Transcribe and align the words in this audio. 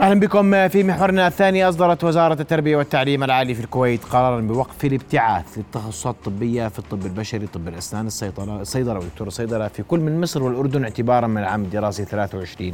أهلا 0.00 0.20
بكم 0.20 0.68
في 0.68 0.82
محورنا 0.82 1.26
الثاني 1.26 1.68
أصدرت 1.68 2.04
وزارة 2.04 2.40
التربية 2.40 2.76
والتعليم 2.76 3.24
العالي 3.24 3.54
في 3.54 3.60
الكويت 3.60 4.04
قرارا 4.04 4.40
بوقف 4.40 4.84
الابتعاث 4.84 5.58
للتخصصات 5.58 6.14
الطبية 6.14 6.68
في 6.68 6.78
الطب 6.78 7.06
البشري، 7.06 7.46
طب 7.46 7.68
الأسنان، 7.68 8.06
الصيدلة، 8.06 8.60
الصيدلة 8.60 8.94
ودكتور 8.94 9.26
الصيدلة 9.26 9.68
في 9.68 9.82
كل 9.82 10.00
من 10.00 10.20
مصر 10.20 10.42
والأردن 10.42 10.84
اعتبارا 10.84 11.26
من 11.26 11.38
العام 11.38 11.62
الدراسي 11.62 12.04
23 12.04 12.72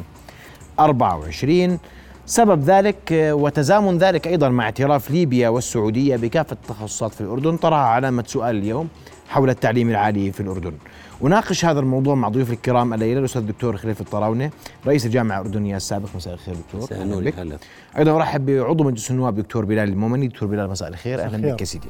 24 0.78 1.78
سبب 2.26 2.62
ذلك 2.62 3.12
وتزامن 3.12 3.98
ذلك 3.98 4.26
أيضا 4.28 4.48
مع 4.48 4.64
اعتراف 4.64 5.10
ليبيا 5.10 5.48
والسعودية 5.48 6.16
بكافة 6.16 6.52
التخصصات 6.52 7.14
في 7.14 7.20
الأردن 7.20 7.56
طرح 7.56 7.78
علامة 7.78 8.24
سؤال 8.26 8.56
اليوم. 8.56 8.88
حول 9.30 9.50
التعليم 9.50 9.90
العالي 9.90 10.32
في 10.32 10.40
الأردن. 10.40 10.72
وناقش 11.20 11.64
هذا 11.64 11.80
الموضوع 11.80 12.14
مع 12.14 12.28
ضيوف 12.28 12.50
الكرام 12.50 12.94
الليلة 12.94 13.20
الأستاذ 13.20 13.42
الدكتور 13.42 13.76
خليفة 13.76 14.02
الطراونه 14.02 14.50
رئيس 14.86 15.06
الجامعة 15.06 15.40
الأردنية 15.40 15.76
السابق. 15.76 16.08
مساء 16.16 16.34
الخير 16.34 16.54
دكتور. 16.54 16.98
أهلا 16.98 17.20
بك. 17.20 17.38
هلا. 17.38 17.58
أيضا 17.98 18.16
أرحب 18.16 18.50
بعضو 18.50 18.84
مجلس 18.84 19.10
النواب 19.10 19.34
دكتور 19.34 19.64
بلال 19.64 19.88
المؤمني. 19.88 20.28
دكتور 20.28 20.48
بلال 20.48 20.70
مساء 20.70 20.88
الخير. 20.88 21.20
أهلا 21.20 21.52
بك 21.52 21.60
يا 21.60 21.66
سيدي. 21.66 21.88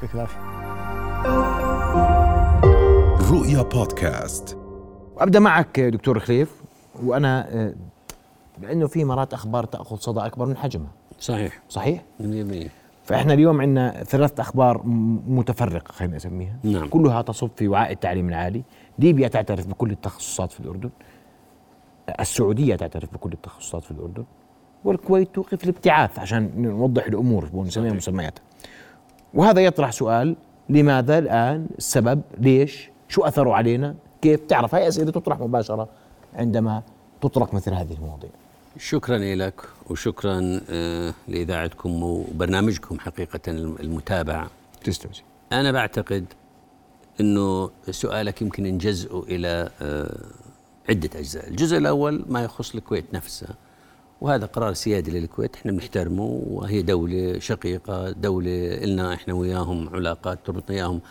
رؤيا 3.31 3.61
بودكاست. 3.61 4.57
أبدأ 5.17 5.39
معك 5.39 5.79
دكتور 5.79 6.19
خليف. 6.19 6.49
وأنا 7.03 7.73
لأنه 8.61 8.87
في 8.87 9.05
مرات 9.05 9.33
أخبار 9.33 9.63
تأخذ 9.63 9.97
صدى 9.97 10.19
أكبر 10.19 10.45
من 10.45 10.57
حجمها. 10.57 10.91
صحيح. 11.19 11.61
صحيح؟ 11.69 12.03
100% 12.19 12.80
فإحنا 13.03 13.33
اليوم 13.33 13.61
عندنا 13.61 14.03
ثلاث 14.03 14.39
أخبار 14.39 14.81
متفرقة 15.27 15.91
خلينا 15.91 16.15
نسميها. 16.15 16.55
نعم. 16.63 16.87
كلها 16.87 17.21
تصب 17.21 17.49
في 17.55 17.67
وعاء 17.67 17.91
التعليم 17.91 18.29
العالي. 18.29 18.63
ليبيا 18.99 19.27
تعترف 19.27 19.67
بكل 19.67 19.91
التخصصات 19.91 20.51
في 20.51 20.59
الأردن. 20.59 20.89
السعودية 22.19 22.75
تعترف 22.75 23.13
بكل 23.13 23.33
التخصصات 23.33 23.83
في 23.83 23.91
الأردن. 23.91 24.23
والكويت 24.85 25.35
توقف 25.35 25.63
الابتعاث 25.63 26.19
عشان 26.19 26.51
نوضح 26.55 27.05
الأمور 27.05 27.49
ونسميها 27.53 27.93
مسمياتها. 27.93 28.43
وهذا 29.33 29.61
يطرح 29.61 29.91
سؤال 29.91 30.35
لماذا 30.69 31.19
الآن 31.19 31.67
السبب؟ 31.77 32.21
ليش؟ 32.37 32.89
شو 33.07 33.23
اثره 33.23 33.53
علينا؟ 33.53 33.95
كيف 34.21 34.39
تعرف؟ 34.39 34.75
هاي 34.75 34.87
أسئلة 34.87 35.11
تطرح 35.11 35.39
مباشرة 35.39 35.89
عندما 36.35 36.83
تطرق 37.21 37.53
مثل 37.53 37.73
هذه 37.73 37.93
المواضيع. 37.93 38.29
شكرا 38.77 39.17
لك 39.17 39.61
وشكرا 39.89 40.61
آه 40.69 41.13
لإذاعتكم 41.27 42.03
وبرنامجكم 42.03 42.99
حقيقة 42.99 43.39
المتابع. 43.51 44.47
تسلم 44.83 45.11
أنا 45.51 45.71
بعتقد 45.71 46.25
إنه 47.19 47.69
سؤالك 47.91 48.41
يمكن 48.41 48.63
نجزئه 48.63 49.23
إلى 49.27 49.69
آه 49.81 50.25
عدة 50.89 51.09
أجزاء، 51.19 51.47
الجزء 51.49 51.77
الأول 51.77 52.25
ما 52.29 52.43
يخص 52.43 52.75
الكويت 52.75 53.13
نفسها 53.13 53.55
وهذا 54.21 54.45
قرار 54.45 54.73
سيادي 54.73 55.19
للكويت 55.19 55.55
إحنا 55.55 55.71
بنحترمه 55.71 56.41
وهي 56.47 56.81
دولة 56.81 57.39
شقيقة، 57.39 58.11
دولة 58.11 58.75
لنا 58.75 59.13
إحنا 59.13 59.33
وياهم 59.33 59.89
علاقات 59.95 60.39
تربطنا 60.45 60.75
إياهم 60.75 61.01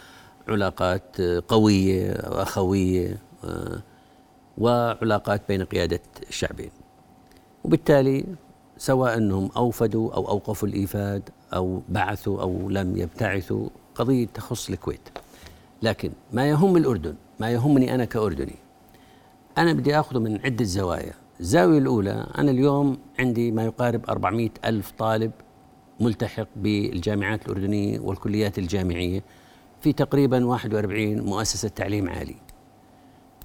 علاقات 0.48 1.20
قوية 1.48 2.12
واخويه 2.31 3.19
آه 3.44 3.83
وعلاقات 4.58 5.42
بين 5.48 5.64
قيادة 5.64 6.00
الشعبين. 6.28 6.70
وبالتالي 7.64 8.25
سواء 8.78 9.16
انهم 9.16 9.50
أوفدوا 9.56 10.14
أو 10.14 10.28
أوقفوا 10.28 10.69
الإيفاد 10.69 11.30
أو 11.55 11.83
بعثوا 11.89 12.42
أو 12.42 12.70
لم 12.70 12.97
يبتعثوا 12.97 13.69
قضية 13.94 14.27
تخص 14.27 14.70
الكويت. 14.70 15.08
لكن 15.83 16.11
ما 16.33 16.48
يهم 16.48 16.77
الأردن 16.77 17.14
ما 17.41 17.50
يهمني 17.50 17.94
أنا 17.94 18.05
كأردني 18.05 18.56
أنا 19.58 19.72
بدي 19.72 20.00
أخذه 20.00 20.19
من 20.19 20.41
عدة 20.44 20.64
زوايا 20.64 21.12
الزاوية 21.41 21.78
الأولى 21.78 22.27
أنا 22.38 22.50
اليوم 22.50 22.98
عندي 23.19 23.53
ما 23.53 23.64
يقارب 23.64 24.11
400 24.11 24.50
ألف 24.64 24.91
طالب 24.98 25.33
ملتحق 26.00 26.48
بالجامعات 26.56 27.47
الأردنية 27.47 28.00
والكليات 28.00 28.58
الجامعية 28.58 29.22
في 29.81 29.92
تقريبا 29.92 30.44
41 30.44 31.20
مؤسسة 31.20 31.69
تعليم 31.69 32.08
عالي 32.08 32.37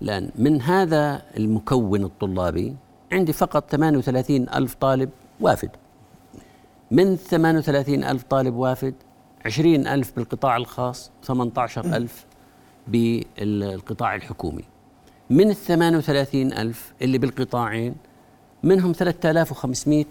لأن 0.01 0.31
من 0.35 0.61
هذا 0.61 1.21
المكون 1.37 2.03
الطلابي 2.03 2.75
عندي 3.15 3.33
فقط 3.33 3.69
38 3.69 4.49
ألف 4.49 4.73
طالب 4.73 5.09
وافد. 5.39 5.69
من 6.91 7.15
38 7.15 8.03
ألف 8.03 8.23
طالب 8.23 8.55
وافد 8.55 8.93
عشرين 9.45 9.87
ألف 9.87 10.15
بالقطاع 10.15 10.57
الخاص 10.57 11.11
18 11.23 11.85
ألف 11.85 12.25
بالقطاع 12.87 14.15
الحكومي. 14.15 14.63
من 15.29 15.49
ال 15.49 15.55
38 15.55 16.53
ألف 16.53 16.93
اللي 17.01 17.17
بالقطاعين 17.17 17.95
منهم 18.63 18.93
3500 18.93 20.05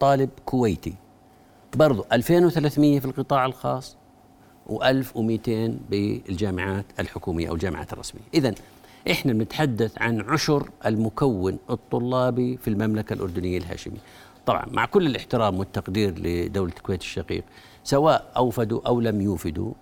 طالب 0.00 0.30
كويتي. 0.44 0.94
برضو 1.76 2.04
2300 2.12 3.00
في 3.00 3.04
القطاع 3.04 3.46
الخاص 3.46 3.96
و1200 4.68 5.50
بالجامعات 5.90 6.84
الحكومية 7.00 7.48
أو 7.48 7.54
الجامعات 7.54 7.92
الرسمية. 7.92 8.22
إذا 8.34 8.54
إحنا 9.10 9.32
بنتحدث 9.32 10.02
عن 10.02 10.20
عشر 10.20 10.70
المكون 10.86 11.58
الطلابي 11.70 12.56
في 12.56 12.68
المملكة 12.68 13.12
الأردنية 13.12 13.58
الهاشمية. 13.58 13.98
طبعا 14.46 14.66
مع 14.70 14.84
كل 14.84 15.06
الاحترام 15.06 15.58
والتقدير 15.58 16.14
لدولة 16.18 16.72
الكويت 16.76 17.00
الشقيق 17.00 17.44
سواء 17.84 18.32
أوفدوا 18.36 18.80
أو 18.86 19.00
لم 19.00 19.20
يوفدوا 19.20 19.72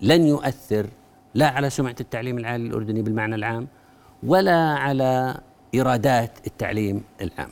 لن 0.00 0.26
يؤثر 0.26 0.86
لا 1.34 1.48
على 1.48 1.70
سمعة 1.70 1.96
التعليم 2.00 2.38
العالي 2.38 2.66
الأردني 2.66 3.02
بالمعنى 3.02 3.34
العام 3.34 3.68
ولا 4.22 4.56
على 4.56 5.40
إيرادات 5.74 6.46
التعليم 6.46 7.02
العام. 7.20 7.50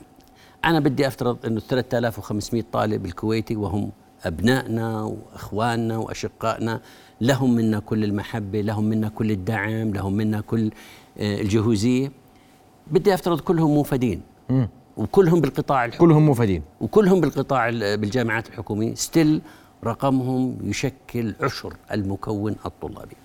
أنا 0.65 0.79
بدي 0.79 1.07
أفترض 1.07 1.45
أنه 1.45 1.59
3500 1.59 2.63
طالب 2.71 3.05
الكويتي 3.05 3.55
وهم 3.55 3.91
أبنائنا 4.23 5.01
وأخواننا 5.03 5.97
وأشقائنا 5.97 6.81
لهم 7.21 7.55
منا 7.55 7.79
كل 7.79 8.03
المحبة 8.03 8.61
لهم 8.61 8.83
منا 8.83 9.09
كل 9.09 9.31
الدعم 9.31 9.93
لهم 9.93 10.13
منا 10.13 10.41
كل 10.41 10.71
الجهوزية. 11.19 12.11
بدي 12.87 13.13
أفترض 13.13 13.39
كلهم 13.39 13.73
موفدين. 13.73 14.21
وكلهم 14.97 15.41
بالقطاع 15.41 15.85
الحكومي. 15.85 16.09
كلهم 16.09 16.25
موفدين. 16.25 16.61
وكلهم 16.81 17.21
بالقطاع 17.21 17.69
بالجامعات 17.69 18.47
الحكومية. 18.47 18.95
ستيل 18.95 19.41
رقمهم 19.83 20.57
يشكل 20.63 21.35
عشر 21.41 21.73
المكون 21.91 22.55
الطلابي. 22.65 23.15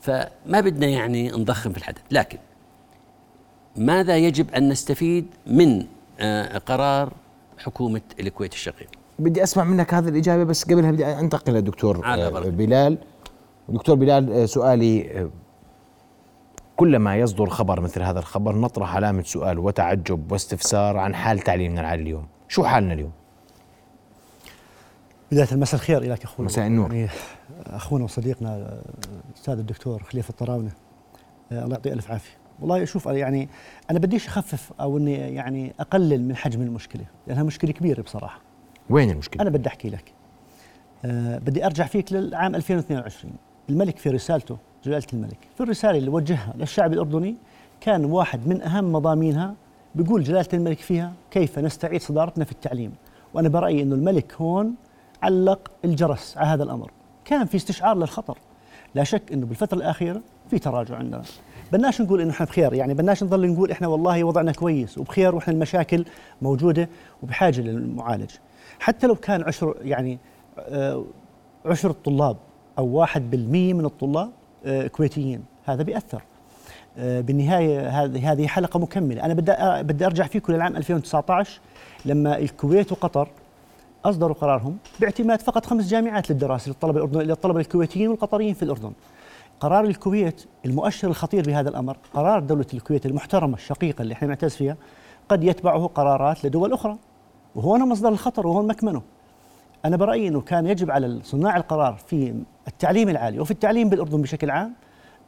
فما 0.00 0.60
بدنا 0.60 0.86
يعني 0.86 1.28
نضخم 1.30 1.72
في 1.72 1.78
الحدث. 1.78 2.02
لكن 2.10 2.38
ماذا 3.76 4.16
يجب 4.16 4.50
أن 4.50 4.68
نستفيد 4.68 5.26
من 5.46 5.86
قرار 6.66 7.12
حكومة 7.58 8.00
الكويت 8.20 8.52
الشقيق؟ 8.52 8.88
بدي 9.18 9.42
أسمع 9.42 9.64
منك 9.64 9.94
هذه 9.94 10.08
الإجابة 10.08 10.44
بس 10.44 10.64
قبلها 10.64 10.90
بدي 10.90 11.06
أنتقل 11.06 11.52
للدكتور 11.52 12.00
بلال. 12.50 12.98
دكتور 13.68 13.96
بلال 13.96 14.48
سؤالي 14.48 15.28
كلما 16.76 17.16
يصدر 17.16 17.48
خبر 17.48 17.80
مثل 17.80 18.02
هذا 18.02 18.18
الخبر 18.18 18.56
نطرح 18.56 18.96
علامة 18.96 19.22
سؤال 19.22 19.58
وتعجب 19.58 20.32
واستفسار 20.32 20.96
عن 20.96 21.14
حال 21.14 21.38
تعليمنا 21.38 21.80
العالي 21.80 22.02
اليوم. 22.02 22.26
شو 22.48 22.64
حالنا 22.64 22.94
اليوم؟ 22.94 23.12
بداية 25.32 25.48
مساء 25.52 25.80
الخير 25.80 26.02
إليك 26.02 26.24
أخونا. 26.24 26.46
مساء 26.48 26.66
النور. 26.66 26.94
يعني 26.94 27.08
أخونا 27.66 28.04
وصديقنا 28.04 28.80
الأستاذ 29.30 29.58
الدكتور 29.58 30.02
خليفة 30.02 30.30
الطراونة 30.30 30.70
الله 31.52 31.74
يعطيه 31.74 31.92
ألف 31.92 32.10
عافية. 32.10 32.36
والله 32.60 32.84
شوف 32.84 33.06
يعني 33.06 33.48
أنا 33.90 33.98
بديش 33.98 34.26
أخفف 34.26 34.72
أو 34.80 34.98
إني 34.98 35.14
يعني 35.14 35.74
أقلل 35.80 36.24
من 36.28 36.36
حجم 36.36 36.62
المشكلة 36.62 37.04
لأنها 37.26 37.42
مشكلة 37.42 37.72
كبيرة 37.72 38.02
بصراحة. 38.02 38.40
وين 38.90 39.10
المشكلة؟ 39.10 39.42
أنا 39.42 39.50
بدي 39.50 39.68
أحكي 39.68 39.90
لك. 39.90 40.12
أه 41.04 41.38
بدي 41.38 41.66
أرجع 41.66 41.86
فيك 41.86 42.12
للعام 42.12 42.54
2022 42.54 43.32
الملك 43.70 43.98
في 43.98 44.10
رسالته 44.10 44.58
جلالة 44.86 45.06
الملك. 45.12 45.38
في 45.56 45.62
الرسالة 45.62 45.98
اللي 45.98 46.10
وجهها 46.10 46.54
للشعب 46.58 46.92
الأردني 46.92 47.36
كان 47.80 48.04
واحد 48.04 48.48
من 48.48 48.62
أهم 48.62 48.92
مضامينها 48.92 49.54
بيقول 49.94 50.22
جلالة 50.22 50.48
الملك 50.54 50.78
فيها 50.78 51.12
كيف 51.30 51.58
نستعيد 51.58 52.00
صدارتنا 52.00 52.44
في 52.44 52.52
التعليم؟ 52.52 52.92
وأنا 53.34 53.48
برأيي 53.48 53.82
أنه 53.82 53.94
الملك 53.94 54.34
هون 54.34 54.74
علق 55.22 55.70
الجرس 55.84 56.36
على 56.36 56.46
هذا 56.46 56.62
الأمر. 56.62 56.90
كان 57.24 57.46
في 57.46 57.56
استشعار 57.56 57.96
للخطر. 57.96 58.38
لا 58.94 59.04
شك 59.04 59.32
إنه 59.32 59.46
بالفترة 59.46 59.76
الأخيرة 59.78 60.20
في 60.50 60.58
تراجع 60.58 60.96
عندنا. 60.96 61.22
بدناش 61.72 62.00
نقول 62.00 62.20
إنه 62.20 62.30
إحنا 62.30 62.46
بخير 62.46 62.74
يعني 62.74 62.94
بدناش 62.94 63.22
نضل 63.22 63.46
نقول 63.46 63.70
إحنا 63.70 63.88
والله 63.88 64.24
وضعنا 64.24 64.52
كويس 64.52 64.98
وبخير 64.98 65.34
وإحنا 65.34 65.54
المشاكل 65.54 66.04
موجودة 66.42 66.88
وبحاجة 67.22 67.60
للمعالج. 67.60 68.30
حتى 68.78 69.06
لو 69.06 69.14
كان 69.14 69.42
عشر 69.42 69.76
يعني 69.80 70.18
آه 70.58 71.04
عشر 71.66 71.90
الطلاب 71.90 72.36
أو 72.78 72.86
واحد 72.86 73.30
بالمية 73.30 73.74
من 73.74 73.84
الطلاب 73.84 74.30
كويتيين. 74.92 75.44
هذا 75.64 75.82
بيأثر. 75.82 76.22
آه 76.98 77.20
بالنهاية 77.20 77.88
هذه 78.04 78.46
حلقة 78.46 78.80
مكملة. 78.80 79.24
أنا 79.24 79.34
بدي 79.34 79.52
بدي 79.82 80.06
أرجع 80.06 80.26
فيكم 80.26 80.52
للعام 80.52 80.76
2019 80.76 81.60
لما 82.04 82.38
الكويت 82.38 82.92
وقطر 82.92 83.28
أصدروا 84.04 84.34
قرارهم 84.34 84.76
باعتماد 85.00 85.42
فقط 85.42 85.66
خمس 85.66 85.88
جامعات 85.88 86.30
للدراسة 86.30 86.68
للطلبة 86.68 86.98
الاردن 86.98 87.20
للطلبة 87.20 87.60
الكويتيين 87.60 88.08
والقطريين 88.08 88.54
في 88.54 88.62
الأردن. 88.62 88.92
قرار 89.60 89.84
الكويت 89.84 90.44
المؤشر 90.66 91.08
الخطير 91.08 91.46
بهذا 91.46 91.68
الأمر 91.68 91.96
قرار 92.14 92.40
دولة 92.40 92.66
الكويت 92.74 93.06
المحترمة 93.06 93.54
الشقيقة 93.54 94.02
اللي 94.02 94.14
إحنا 94.14 94.28
نعتز 94.28 94.56
فيها 94.56 94.76
قد 95.28 95.44
يتبعه 95.44 95.86
قرارات 95.86 96.44
لدول 96.44 96.72
أخرى. 96.72 96.96
وهون 97.54 97.88
مصدر 97.88 98.08
الخطر 98.08 98.46
وهون 98.46 98.66
مكمنه. 98.66 99.02
أنا 99.84 99.96
برأيي 99.96 100.28
إنه 100.28 100.40
كان 100.40 100.66
يجب 100.66 100.90
على 100.90 101.18
صناع 101.22 101.56
القرار 101.56 101.96
في 102.06 102.34
التعليم 102.68 103.08
العالي 103.08 103.40
وفي 103.40 103.50
التعليم 103.50 103.88
بالأردن 103.88 104.22
بشكل 104.22 104.50
عام 104.50 104.72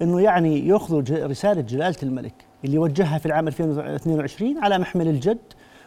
إنه 0.02 0.20
يعني 0.20 0.68
ياخذوا 0.68 1.02
ج- 1.02 1.12
رسالة 1.12 1.60
جلالة 1.60 1.96
الملك 2.02 2.34
اللي 2.64 2.78
وجهها 2.78 3.18
في 3.18 3.26
العام 3.26 3.48
2022 3.48 4.58
على 4.64 4.78
محمل 4.78 5.08
الجد 5.08 5.38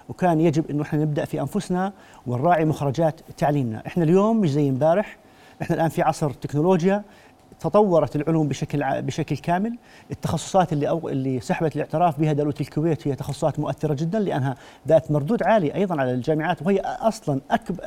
وكان 0.09 0.41
يجب 0.41 0.69
إنه 0.69 0.81
إحنا 0.81 1.01
نبدأ 1.01 1.25
في 1.25 1.41
أنفسنا 1.41 1.93
ونراعي 2.27 2.65
مخرجات 2.65 3.21
تعليمنا، 3.37 3.83
إحنا 3.87 4.03
اليوم 4.03 4.37
مش 4.41 4.51
زي 4.51 4.69
امبارح، 4.69 5.17
إحنا 5.61 5.75
الآن 5.75 5.89
في 5.89 6.01
عصر 6.01 6.29
تكنولوجيا 6.31 7.03
تطورت 7.61 8.15
العلوم 8.15 8.47
بشكل 8.47 9.01
بشكل 9.01 9.37
كامل، 9.37 9.77
التخصصات 10.11 10.73
اللي 10.73 10.89
أو 10.89 11.09
اللي 11.09 11.39
سحبت 11.39 11.75
الاعتراف 11.75 12.19
بها 12.19 12.33
دولة 12.33 12.53
الكويت 12.61 13.07
هي 13.07 13.15
تخصصات 13.15 13.59
مؤثرة 13.59 13.93
جدا 13.93 14.19
لأنها 14.19 14.55
ذات 14.87 15.11
مردود 15.11 15.43
عالي 15.43 15.75
أيضا 15.75 16.01
على 16.01 16.11
الجامعات 16.13 16.61
وهي 16.61 16.79
أصلا 16.79 17.41
أكب 17.51 17.79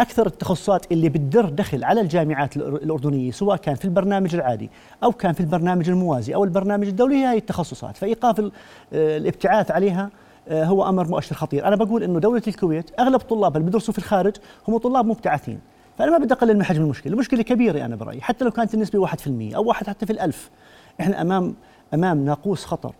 أكثر 0.00 0.26
التخصصات 0.26 0.92
اللي 0.92 1.08
بتدر 1.08 1.48
دخل 1.48 1.84
على 1.84 2.00
الجامعات 2.00 2.54
الأر- 2.54 2.58
الأردنية 2.58 3.30
سواء 3.30 3.56
كان 3.56 3.74
في 3.74 3.84
البرنامج 3.84 4.34
العادي 4.34 4.70
أو 5.04 5.12
كان 5.12 5.32
في 5.32 5.40
البرنامج 5.40 5.88
الموازي 5.88 6.34
أو 6.34 6.44
البرنامج 6.44 6.86
الدولي 6.88 7.14
هي 7.14 7.26
هي 7.32 7.36
التخصصات، 7.38 7.96
فإيقاف 7.96 8.38
ال- 8.40 8.52
آه، 8.92 9.16
الابتعاث 9.16 9.70
عليها 9.70 10.10
آه، 10.48 10.64
هو 10.64 10.88
أمر 10.88 11.08
مؤشر 11.08 11.34
خطير، 11.36 11.66
أنا 11.66 11.76
بقول 11.76 12.02
إنه 12.02 12.20
دولة 12.20 12.42
الكويت 12.48 12.90
أغلب 13.00 13.20
طلاب 13.20 13.56
اللي 13.56 13.64
بيدرسوا 13.64 13.92
في 13.92 13.98
الخارج 13.98 14.36
هم 14.68 14.78
طلاب 14.78 15.06
مبتعثين، 15.06 15.58
فأنا 15.98 16.10
ما 16.10 16.18
بدي 16.18 16.34
أقلل 16.34 16.56
من 16.56 16.64
حجم 16.64 16.82
المشكلة، 16.82 17.12
المشكلة 17.12 17.42
كبيرة 17.42 17.84
أنا 17.84 17.96
برأيي، 17.96 18.20
حتى 18.20 18.44
لو 18.44 18.50
كانت 18.50 18.74
النسبة 18.74 18.98
1% 18.98 19.56
أو 19.56 19.64
واحد 19.64 19.86
حتى 19.86 20.06
في 20.06 20.12
الألف، 20.12 20.50
إحنا 21.00 21.22
امام 21.22 21.54
أمام 21.94 22.24
ناقوس 22.24 22.64
خطر. 22.64 22.94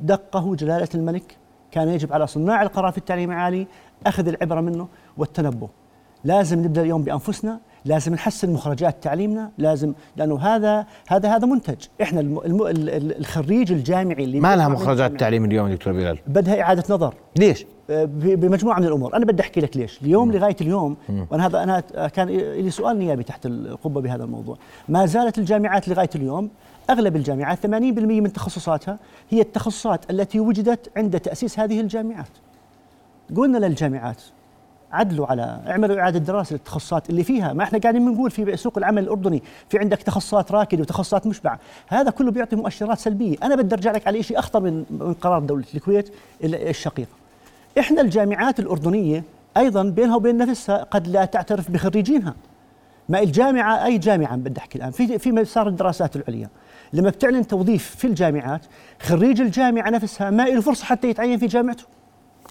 دقه 0.00 0.54
جلالة 0.54 0.88
الملك، 0.94 1.36
كان 1.70 1.88
يجب 1.88 2.12
على 2.12 2.26
صناع 2.26 2.62
القرار 2.62 2.92
في 2.92 2.98
التعليم 2.98 3.30
العالي 3.30 3.66
أخذ 4.06 4.28
العبرة 4.28 4.60
منه 4.60 4.88
والتنبه. 5.16 5.68
لازم 6.24 6.58
نبدأ 6.58 6.82
اليوم 6.82 7.02
بأنفسنا، 7.02 7.60
لازم 7.88 8.14
نحسن 8.14 8.52
مخرجات 8.52 8.96
تعليمنا، 9.02 9.50
لازم 9.58 9.92
لأنه 10.16 10.38
هذا 10.40 10.86
هذا 11.08 11.36
هذا 11.36 11.46
منتج، 11.46 11.76
إحنا 12.02 12.20
الم 12.20 12.38
الم 12.38 12.62
ال- 12.66 13.18
الخريج 13.18 13.72
الجامعي 13.72 14.24
اللي 14.24 14.40
ما 14.40 14.56
لها 14.56 14.68
مخرجات 14.68 15.20
تعليم 15.20 15.44
اليوم 15.44 15.68
دكتور 15.68 15.92
بلال؟ 15.92 16.18
بدها 16.26 16.60
إعادة 16.62 16.94
نظر. 16.94 17.14
ليش؟ 17.36 17.66
ب- 17.88 18.40
بمجموعة 18.40 18.78
من 18.78 18.86
الأمور، 18.86 19.16
أنا 19.16 19.24
بدي 19.26 19.42
أحكي 19.42 19.60
لك 19.60 19.76
ليش، 19.76 20.02
اليوم 20.02 20.32
لغاية 20.32 20.56
اليوم 20.60 20.96
وأنا 21.30 21.46
هذا 21.46 21.62
أنا 21.62 21.80
كان 22.08 22.28
لي 22.28 22.70
سؤال 22.70 22.98
نيابي 22.98 23.22
تحت 23.22 23.46
القبة 23.46 24.00
بهذا 24.00 24.24
الموضوع، 24.24 24.56
ما 24.88 25.06
زالت 25.06 25.38
الجامعات 25.38 25.88
لغاية 25.88 26.10
اليوم 26.14 26.50
أغلب 26.90 27.16
الجامعات 27.16 27.58
80% 27.66 27.66
من 28.20 28.32
تخصصاتها 28.32 28.98
هي 29.30 29.40
التخصصات 29.40 30.10
التي 30.10 30.40
وجدت 30.40 30.90
عند 30.96 31.20
تأسيس 31.20 31.58
هذه 31.58 31.80
الجامعات. 31.80 32.28
قلنا 33.36 33.58
للجامعات 33.58 34.22
عدلوا 34.92 35.26
على 35.26 35.60
اعملوا 35.66 36.00
إعادة 36.00 36.18
دراسة 36.18 36.52
للتخصصات 36.52 37.10
اللي 37.10 37.24
فيها. 37.24 37.52
ما 37.52 37.64
إحنا 37.64 37.78
قاعدين 37.78 38.10
بنقول 38.10 38.30
في 38.30 38.56
سوق 38.56 38.78
العمل 38.78 39.02
الأردني 39.02 39.42
في 39.68 39.78
عندك 39.78 40.02
تخصصات 40.02 40.52
راكده 40.52 40.80
وتخصصات 40.82 41.26
مشبعه 41.26 41.58
هذا 41.88 42.10
كله 42.10 42.30
بيعطي 42.30 42.56
مؤشرات 42.56 42.98
سلبية. 42.98 43.36
أنا 43.42 43.56
بدي 43.56 43.74
أرجع 43.74 43.92
لك 43.92 44.06
على 44.06 44.22
شيء 44.22 44.38
أخطر 44.38 44.60
من 44.60 44.84
من 44.90 45.14
قرار 45.14 45.40
دولة 45.40 45.64
الكويت 45.74 46.12
الشقيقة. 46.44 47.10
إحنا 47.78 48.00
الجامعات 48.00 48.60
الأردنية 48.60 49.24
أيضا 49.56 49.82
بينها 49.82 50.16
وبين 50.16 50.36
نفسها 50.36 50.82
قد 50.82 51.08
لا 51.08 51.24
تعترف 51.24 51.70
بخريجينها. 51.70 52.34
ما 53.08 53.18
الجامعة 53.22 53.84
أي 53.84 53.98
جامعة 53.98 54.36
بدي 54.36 54.60
أحكي 54.60 54.78
الآن. 54.78 54.90
في 54.90 55.18
في 55.18 55.32
مسار 55.32 55.68
الدراسات 55.68 56.16
العليا. 56.16 56.48
لما 56.92 57.10
بتعلن 57.10 57.46
توظيف 57.46 57.96
في 57.96 58.06
الجامعات 58.06 58.60
خريج 59.00 59.40
الجامعة 59.40 59.90
نفسها 59.90 60.30
ما 60.30 60.42
له 60.42 60.60
فرصة 60.60 60.84
حتى 60.84 61.08
يتعين 61.08 61.38
في 61.38 61.46
جامعته. 61.46 61.84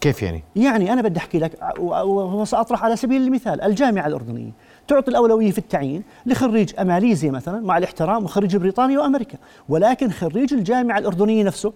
كيف 0.01 0.23
يعني؟ 0.23 0.44
يعني 0.55 0.94
أنا 0.94 1.01
بدي 1.01 1.19
أحكي 1.19 1.39
لك 1.39 1.59
و- 1.79 2.41
وسأطرح 2.41 2.83
على 2.83 2.95
سبيل 2.95 3.21
المثال 3.21 3.61
الجامعة 3.61 4.07
الأردنية 4.07 4.51
تعطي 4.88 5.11
الأولوية 5.11 5.51
في 5.51 5.57
التعيين 5.57 6.03
لخريج 6.25 6.79
ماليزيا 6.81 7.31
مثلا 7.31 7.59
مع 7.59 7.77
الاحترام 7.77 8.23
وخريج 8.23 8.55
بريطانيا 8.57 8.99
وأمريكا 8.99 9.38
ولكن 9.69 10.11
خريج 10.11 10.53
الجامعة 10.53 10.97
الأردنية 10.97 11.44
نفسه 11.44 11.73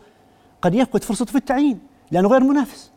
قد 0.62 0.76
يفقد 0.76 1.04
فرصته 1.04 1.26
في 1.32 1.36
التعيين 1.38 1.80
لأنه 2.12 2.30
غير 2.30 2.44
منافس. 2.44 2.92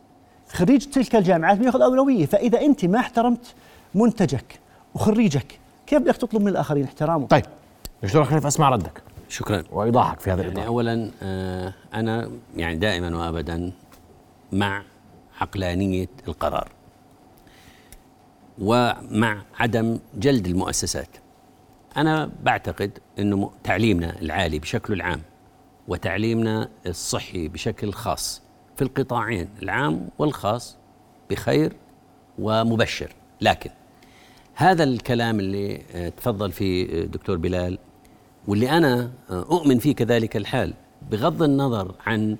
خريج 0.53 0.85
تلك 0.85 1.15
الجامعات 1.15 1.57
بيأخذ 1.57 1.81
أولوية 1.81 2.25
فإذا 2.25 2.61
أنت 2.61 2.85
ما 2.85 2.99
احترمت 2.99 3.53
منتجك 3.95 4.59
وخريجك 4.95 5.59
كيف 5.87 5.99
بدك 5.99 6.15
تطلب 6.17 6.41
من 6.41 6.47
الآخرين 6.47 6.83
احترامه؟ 6.83 7.27
طيب 7.27 7.43
دكتور 8.03 8.23
خليف 8.23 8.45
أسمع 8.45 8.69
ردك. 8.69 9.01
شكرا. 9.29 9.63
وإيضاحك 9.71 10.19
في 10.19 10.31
هذا 10.31 10.41
يعني 10.41 10.53
الاطار 10.53 10.67
اولا 10.67 11.09
آه، 11.23 11.73
أنا 11.93 12.29
يعني 12.57 12.75
دائما 12.75 13.17
وابدا 13.17 13.71
مع 14.51 14.81
عقلانية 15.41 16.09
القرار. 16.27 16.71
ومع 18.59 19.41
عدم 19.59 19.99
جلد 20.15 20.47
المؤسسات 20.47 21.09
أنا 21.97 22.31
بعتقد 22.43 22.99
إنه 23.19 23.51
تعليمنا 23.63 24.21
العالي 24.21 24.59
بشكله 24.59 24.95
العام 24.95 25.21
وتعليمنا 25.87 26.69
الصحي 26.85 27.47
بشكل 27.47 27.93
خاص 27.93 28.41
في 28.75 28.81
القطاعين 28.81 29.49
العام 29.63 30.09
والخاص 30.17 30.77
بخير 31.29 31.73
ومبشر. 32.39 33.11
لكن 33.41 33.69
هذا 34.55 34.83
الكلام 34.83 35.39
اللي 35.39 35.81
آه، 35.95 36.09
تفضل 36.09 36.51
فيه 36.51 37.01
آه، 37.01 37.05
دكتور 37.05 37.37
بلال 37.37 37.79
واللي 38.47 38.69
أنا 38.69 39.11
آه، 39.29 39.41
أؤمن 39.41 39.79
فيه 39.79 39.95
كذلك 39.95 40.37
الحال 40.37 40.73
بغض 41.11 41.43
النظر 41.43 41.95
عن 42.05 42.37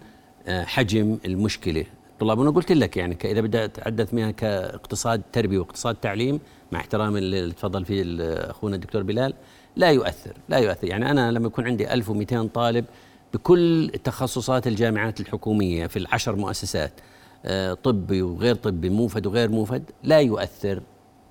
حجم 0.48 1.18
المشكلة 1.26 1.86
طلاب 2.20 2.42
أنا 2.42 2.50
قلت 2.50 2.72
لك 2.72 2.98
يعني 2.98 3.18
إذا 3.26 3.42
بدي 3.42 3.66
اتحدث 3.66 4.14
منها 4.14 4.32
كاقتصاد 4.32 5.22
تربيه 5.34 5.60
واقتصاد 5.60 5.96
تعليم 5.96 6.40
مع 6.72 6.80
احترامي 6.80 7.20
اللي 7.20 7.52
تفضل 7.52 7.86
فيه 7.86 8.04
أخونا 8.52 8.76
الدكتور 8.76 9.04
بلال 9.04 9.34
لا 9.76 9.92
يؤثر 9.92 10.34
لا 10.50 10.58
يؤثر. 10.58 10.88
يعني 10.88 11.12
أنا 11.12 11.32
لما 11.32 11.48
يكون 11.48 11.66
عندي 11.66 11.94
1200 11.94 12.48
طالب 12.48 12.86
بكل 13.34 13.92
تخصصات 14.04 14.68
الجامعات 14.68 15.20
الحكومية 15.20 15.88
في 15.88 16.00
العشر 16.00 16.36
مؤسسات 16.36 16.92
آه، 17.46 17.74
طبي 17.74 18.22
وغير 18.22 18.56
طبي 18.56 18.90
موفد 18.90 19.28
وغير 19.28 19.50
موفد 19.50 19.84
لا 20.04 20.20
يؤثر 20.20 20.82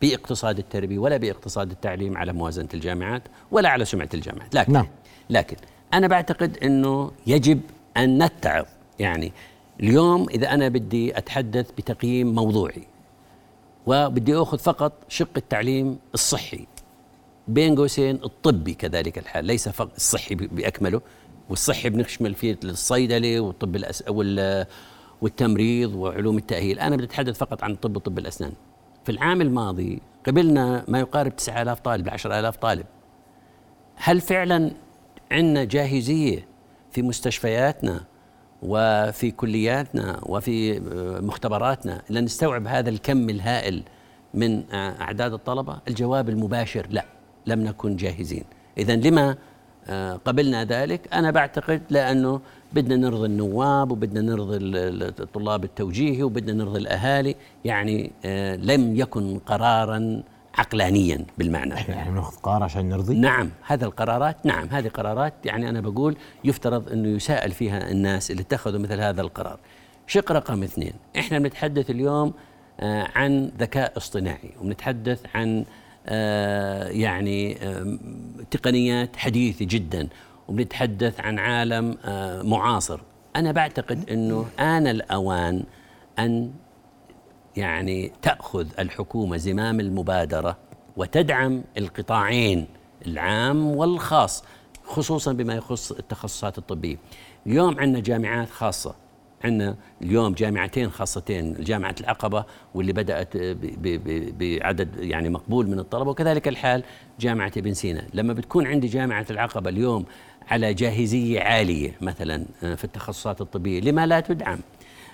بإقتصاد 0.03 0.59
التربيه 0.59 0.99
ولا 0.99 1.17
بإقتصاد 1.17 1.71
التعليم 1.71 2.17
على 2.17 2.33
موازنة 2.33 2.69
الجامعات 2.75 3.23
ولا 3.51 3.69
على 3.69 3.85
سمعة 3.85 4.09
الجامعات. 4.15 4.55
لكن 4.55 4.73
نعم. 4.73 4.87
لكن 5.31 5.57
أنا 5.95 6.07
بعتقد 6.07 6.57
إنه 6.63 7.11
يجب 7.27 7.61
أن 7.97 8.23
نتعظ. 8.23 8.65
يعني 8.99 9.33
اليوم 9.81 10.29
إذا 10.29 10.55
أنا 10.55 10.69
بدي 10.69 11.19
أتحدث 11.19 11.71
بتقييم 11.71 12.35
موضوعي 12.35 12.83
وبدي 13.87 14.35
أخذ 14.37 14.59
فقط 14.59 14.93
شق 15.09 15.29
التعليم 15.37 15.99
الصحي. 16.15 16.67
بين 17.49 17.77
قوسين 17.77 18.15
الطبي 18.25 18.75
كذلك 18.75 19.19
الحال 19.19 19.45
ليس 19.45 19.69
فقط 19.69 19.95
الصحي 19.97 20.35
ب- 20.35 20.55
بأكمله 20.57 21.01
والصحي 21.51 21.89
بنشمل 21.91 22.35
فيه 22.35 22.59
الصيدله 22.65 23.41
والطب 23.41 23.77
الأس... 23.77 24.05
وال... 24.09 24.67
والتمريض 25.23 25.95
وعلوم 25.95 26.39
التأهيل. 26.39 26.79
أنا 26.81 26.97
بدي 26.97 27.05
أتحدث 27.05 27.39
فقط 27.39 27.65
عن 27.65 27.75
طب 27.75 27.97
وطب 27.97 28.19
الأسنان. 28.19 28.53
في 29.05 29.13
العام 29.13 29.41
الماضي 29.41 30.01
قبلنا 30.27 30.85
ما 30.89 31.01
يقارب 31.01 31.37
9000 31.37 31.81
طالب 31.81 32.09
10000 32.09 32.57
طالب. 32.57 32.87
هل 33.97 34.21
فعلا 34.21 34.71
عندنا 35.31 35.65
جاهزية 35.65 36.47
في 36.93 37.03
مستشفياتنا 37.03 38.05
وفي 38.65 39.31
كلياتنا 39.31 40.21
وفي 40.23 40.77
آه، 40.77 41.21
مختبراتنا 41.21 42.03
لنستوعب 42.11 42.67
هذا 42.67 42.91
الكم 42.91 43.31
الهائل 43.31 43.83
من 44.35 44.63
آه، 44.73 45.01
أعداد 45.01 45.33
الطلبة؟ 45.33 45.79
الجواب 45.89 46.29
المباشر 46.29 46.87
لا 46.91 47.05
لم 47.47 47.61
نكن 47.65 47.97
جاهزين، 47.97 48.45
اذا 48.79 48.97
لما 48.97 49.37
آه، 49.89 50.21
قبلنا 50.25 50.65
ذلك؟ 50.65 51.01
أنا 51.15 51.31
بعتقد 51.31 51.83
لأنه 51.91 52.41
بدنا 52.73 52.97
نرضي 52.97 53.27
النواب 53.27 53.91
وبدنا 53.91 54.21
نرضي 54.21 54.57
ال- 54.57 54.77
ال- 54.77 55.03
الطلاب 55.21 55.65
التوجيهي 55.65 56.23
وبدنا 56.23 56.53
نرضي 56.65 56.79
الأهالي، 56.79 57.35
يعني 57.65 58.11
لم 58.57 58.97
يكن 58.97 59.39
قرارا 59.39 60.23
عقلانيا 60.59 61.27
بالمعنى. 61.39 61.75
إحنا 61.75 61.95
يعني 61.95 62.11
بناخذ 62.11 62.37
قرار 62.37 62.63
عشان 62.63 62.89
نرضي؟ 62.89 63.15
نعم 63.15 63.51
هذا 63.67 63.85
القرارات 63.85 64.47
نعم 64.47 64.69
هذه 64.69 64.89
قرارات 64.89 65.35
يعني 65.45 65.69
أنا 65.69 65.81
بقول 65.81 66.17
يفترض 66.45 66.93
أنه 66.93 67.09
يساءل 67.09 67.53
فيها 67.53 67.91
الناس 67.91 68.31
اللي 68.31 68.43
اتخذوا 68.43 68.81
مثل 68.81 69.01
هذا 69.01 69.21
القرار. 69.21 69.59
شق 70.07 70.33
رقم 70.33 70.63
اثنين 70.63 70.93
إحنا 71.19 71.39
بنتحدث 71.39 71.91
اليوم 71.91 72.33
آه 72.81 73.09
عن 73.15 73.51
ذكاء 73.59 73.97
اصطناعي 73.97 74.51
وبنتحدث 74.61 75.21
عن 75.35 75.65
آه 76.07 76.89
يعني 76.89 77.59
تقنيات 78.51 79.17
حديثة 79.17 79.65
جدا 79.65 80.09
وبنتحدث 80.49 81.21
عن 81.21 81.39
عالم 81.39 81.97
آه 82.05 82.43
معاصر. 82.43 83.01
أنا 83.37 83.53
بعتقد 83.53 84.11
أنه 84.11 84.47
آن 84.61 84.87
الأوان 84.87 85.65
أن 86.19 86.51
يعني 87.57 88.13
تأخذ 88.23 88.67
الحكومة 88.79 89.37
زمام 89.37 89.81
المبادرة 89.81 90.57
وتدعم 90.97 91.63
القطاعين 91.79 92.67
العام 93.07 93.67
والخاص 93.67 94.45
خصوصا 94.85 95.33
بما 95.33 95.55
يخص 95.55 95.93
التخصصات 95.93 96.59
الطبية. 96.59 96.97
اليوم 97.47 97.81
عندنا 97.81 98.01
جامعات 98.01 98.51
خاصة. 98.51 98.95
عندنا 99.45 99.77
اليوم 100.03 100.33
جامعتين 100.35 100.91
خاصتين 100.91 101.55
جامعة 101.55 101.95
العقبة 102.01 102.45
واللي 102.75 102.93
بدأت 102.93 103.37
بعدد 104.41 104.89
يعني 104.99 105.29
مقبول 105.29 105.67
من 105.67 105.79
الطلبة 105.79 106.11
وكذلك 106.11 106.49
الحال 106.49 106.83
جامعة 107.21 107.53
ابن 107.57 107.75
سينا. 107.75 108.05
لما 108.15 108.33
بتكون 108.33 108.67
عندي 108.67 108.87
جامعة 108.87 109.27
العقبة 109.31 109.71
اليوم 109.71 110.05
على 110.49 110.75
جاهزية 110.75 111.41
عالية 111.41 111.97
مثلا 112.01 112.45
آه، 112.63 112.75
في 112.75 112.85
التخصصات 112.85 113.41
الطبية 113.41 113.81
لما 113.81 114.07
لا 114.07 114.21
تدعم؟ 114.21 114.59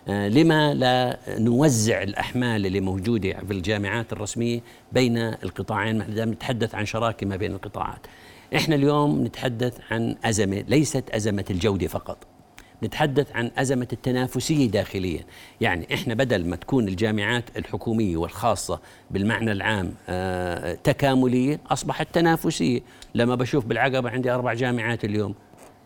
لما 0.09 0.75
لا 0.75 1.19
نوزع 1.29 2.03
الأحمال 2.03 2.67
اللي 2.67 2.81
موجودة 2.81 3.33
في 3.33 3.53
الجامعات 3.53 4.13
الرسمية 4.13 4.61
بين 4.93 5.19
القطاعين؟ 5.19 5.99
ما 5.99 6.05
دام 6.05 6.31
نتحدث 6.31 6.75
عن 6.75 6.87
شراكة 6.87 7.27
ما 7.27 7.37
بين 7.37 7.53
القطاعات. 7.53 8.07
إحنا 8.57 8.75
اليوم 8.75 9.25
نتحدث 9.25 9.79
عن 9.91 10.17
أزمة 10.25 10.65
ليست 10.69 11.05
أزمة 11.11 11.45
الجودة 11.51 11.87
فقط. 11.87 12.19
نتحدث 12.83 13.27
عن 13.35 13.51
أزمة 13.59 13.89
التنافسية 13.93 14.71
داخليا. 14.71 15.25
يعني 15.61 15.95
إحنا 15.95 16.15
بدل 16.15 16.47
ما 16.47 16.57
تكون 16.57 16.89
الجامعات 16.89 17.45
الحكومية 17.57 18.17
والخاصة 18.17 18.81
بالمعنى 19.11 19.53
العام 19.53 19.95
آه، 20.09 20.75
تكاملية 20.75 21.61
أصبحت 21.71 22.09
تنافسية. 22.13 22.81
لما 23.15 23.35
بشوف 23.35 23.65
بالعقبة 23.67 24.11
عندي 24.11 24.31
أربع 24.31 24.55
جامعات 24.55 25.05
اليوم 25.05 25.35